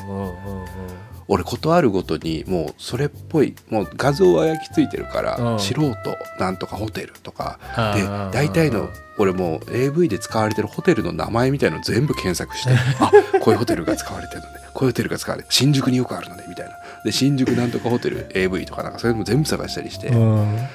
[1.31, 5.61] 俺ことあるごとにもうそれっぽいもう画像は焼き付いてるからうん。
[5.61, 5.95] 素人
[6.41, 7.59] なんとかホテルとか
[7.95, 8.89] で大体の
[9.19, 12.71] 俺もう AV で使われてるホテルの名前みたいの全部検索して
[13.01, 16.73] あこういうホテルが使われてるのねこういうホテルが使われて新宿によくあるのねみたいな。
[17.05, 20.09] で新宿なんとかホテル AV とかなんかそういうのも全部探したりして。
[20.09, 20.69] うん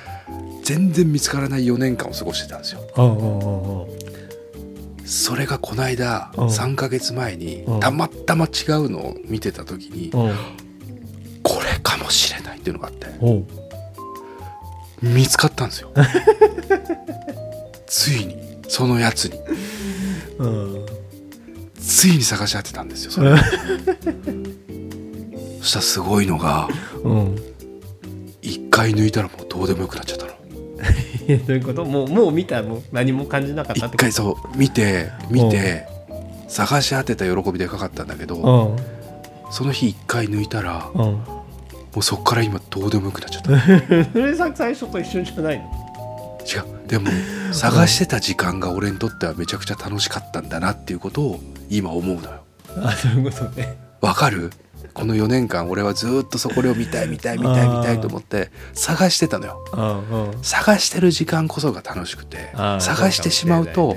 [0.63, 3.87] 全然見つからない4年間を過ごしてたんですよ。
[5.05, 6.47] それがこの間うん。
[6.47, 7.79] 3ヶ月前にうん。
[7.79, 10.11] たまたま違うのを見てた時に
[11.43, 13.07] これかもしれないっていうのがあって
[15.01, 15.91] 見つかったんですよ。
[17.85, 19.39] ついにそのやつに。
[20.39, 20.85] うん。
[21.79, 23.35] ついに探し当てたんですよそれ。
[25.61, 26.67] そしたらすごいのが
[27.03, 27.52] うん
[28.87, 30.31] 一回抜いたらもうどうでもよくなっちゃったの。
[31.47, 31.85] どういうこと？
[31.85, 33.95] もうもう見たもう何も感じなかったってこと？
[33.95, 35.87] 一回そう見て見て
[36.47, 38.83] 探し当てた喜びでかかったんだけどうん。
[39.51, 41.01] その日一回抜いたらうん。
[41.01, 41.25] も
[41.97, 43.49] うそっから今どうでもよくなっちゃった。
[44.11, 46.39] それさ最初と一緒じゃないの？
[46.45, 46.87] 違う。
[46.87, 47.09] でも
[47.53, 50.49] 探してた時間が俺にとってはめちゃくちゃ楽しかったん。
[50.49, 52.43] だなっていうことを今思うのよ
[52.83, 54.51] あそういうことねわかる
[54.93, 59.65] この4年間俺はずーっとそこを見たい見たい見たい見たいと思って探してたのよ。
[59.73, 60.43] うんうん。
[60.43, 63.95] 探してる時間こそが楽しくて探してしまうと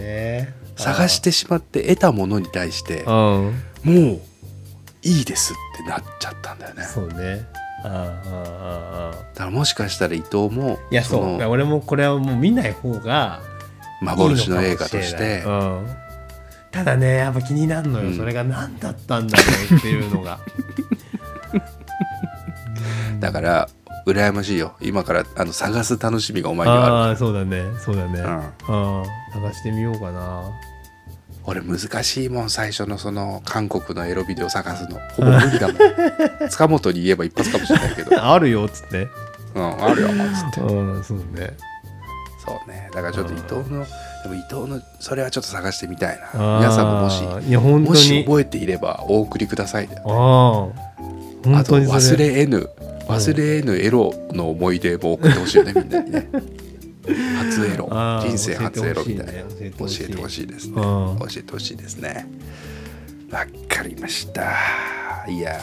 [0.76, 3.10] 探してしまって得たものに対してうん。
[3.10, 3.52] も
[3.84, 4.20] う
[5.02, 6.82] いいですってなっちゃったんだよね。
[6.84, 7.46] そうね。
[7.84, 11.36] ああだからもしかしたら伊藤もいやそう。
[11.38, 13.40] の俺もこれはもう見ない方が
[14.00, 15.86] 幻の映画としてうん
[16.76, 18.16] ただねやっぱ気になるのよ、うん。
[18.16, 19.44] それが何だったんだろ
[19.76, 20.38] うっていうのが。
[23.18, 23.68] だから
[24.06, 24.76] 羨ましいよ。
[24.82, 27.62] 今からあの探す楽しみがお前にはあるああそうだね。
[27.82, 28.28] そうだね、う
[28.72, 29.00] ん。
[29.00, 29.06] うん。
[29.32, 30.50] 探してみようかな。
[31.44, 34.98] 俺難しいもん最初のその韓国のエロビデオ探すの。
[35.16, 35.76] ほぼ無理だもん。
[36.50, 39.08] 塚本に言えば一発かもしれないけど、あるよっつって。
[39.54, 40.60] うん、あるよっつって。
[40.60, 41.24] うんそうね。
[42.44, 42.90] そうね。
[42.92, 43.86] だからちょっと伊藤の
[44.22, 46.58] でも伊藤のそれはちょっと探してみたいあなー。
[46.58, 49.88] 皆さんももしいや本当もしに覚えていればお送りください。
[49.88, 50.72] だよ
[51.44, 52.40] ああと忘れ。
[52.40, 52.68] えぬ
[53.08, 56.28] 忘れえぬエロの思い出も送ってほしいよねみんなにね。
[57.38, 57.88] 初エロ。
[58.20, 59.32] 人生初エロみたいな。
[59.32, 60.08] 教えて教ほしいね。
[60.10, 60.72] えてほしいですね。
[60.74, 61.18] うん。
[61.18, 62.26] 教えてほしいですね。
[63.30, 64.52] わかりました。
[65.28, 65.58] いや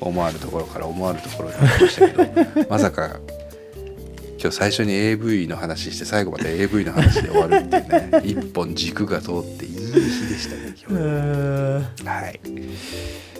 [0.00, 3.20] 思わぬところから思わぬところになりましたけどまさか
[4.42, 10.00] 今日最初に AV の話して最後まで AV の話で終わるっていうね一本軸が通っていい日で
[10.36, 11.08] したね今日う
[11.78, 12.40] んはい。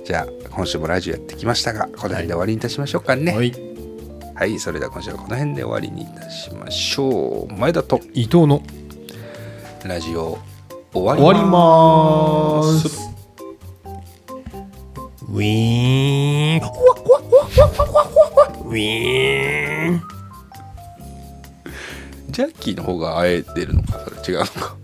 [0.04, 3.34] じゃあ今週もラジオやってきましたがこの辺で終わりにいたしましょうかね。
[3.34, 3.52] はい
[4.36, 7.52] はい、それでは今週はこの辺で終わりにいたしましょう。
[7.52, 8.62] 前田と伊藤の
[9.84, 10.38] ラジオ
[10.92, 13.10] 終わります。
[15.28, 16.72] ウィーン
[18.66, 19.61] ウィーン
[22.32, 24.81] ジャッキーの方があえてるのかそれ違うのか。